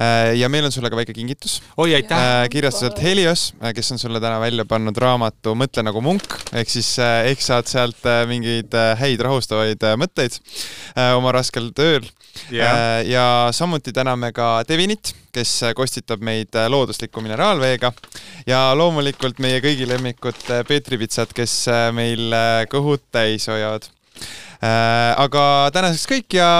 [0.00, 1.60] Äh, ja meil on sulle ka väike kingitus.
[1.76, 2.48] oi, aitäh!
[2.52, 7.44] kirjastuselt Helios, kes on sulle täna välja pannud raamatu Mõtle nagu munk, ehk siis ehk
[7.44, 10.40] saad sealt mingeid häid rahustavaid mõtteid
[11.16, 12.04] oma raskel tööl
[12.52, 13.00] yeah..
[13.06, 17.92] ja samuti täname ka Devinit, kes kostitab meid loodusliku mineraalveega
[18.46, 21.66] ja loomulikult meie kõigi lemmikud Peetri Pitsad, kes
[21.96, 22.34] meil
[22.72, 23.88] kõhud täis hoiavad.
[24.60, 26.50] aga tänaseks kõik ja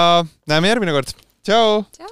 [0.47, 1.13] näeme järgmine kord.
[1.43, 1.85] tšau.
[1.91, 2.09] tšau.